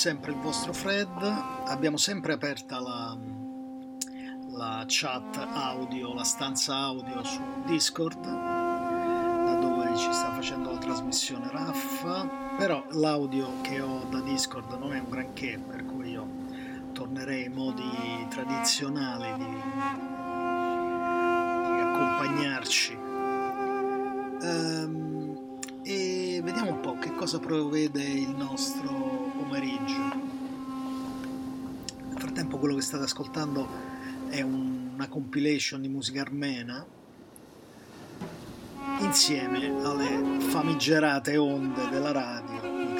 [0.00, 1.10] Sempre il vostro Fred,
[1.66, 3.14] abbiamo sempre aperta la,
[4.48, 11.50] la chat audio, la stanza audio su Discord, da dove ci sta facendo la trasmissione
[11.50, 16.26] Raffa, però l'audio che ho da Discord non è un granché, per cui io
[16.92, 19.50] tornerei ai modi tradizionali di,
[21.74, 22.98] di accompagnarci.
[24.40, 24.99] Ehm,
[27.20, 28.88] cosa prevede il nostro
[29.36, 29.98] pomeriggio.
[32.08, 33.68] Nel frattempo quello che state ascoltando
[34.30, 36.82] è un- una compilation di musica armena
[39.00, 42.98] insieme alle famigerate onde della radio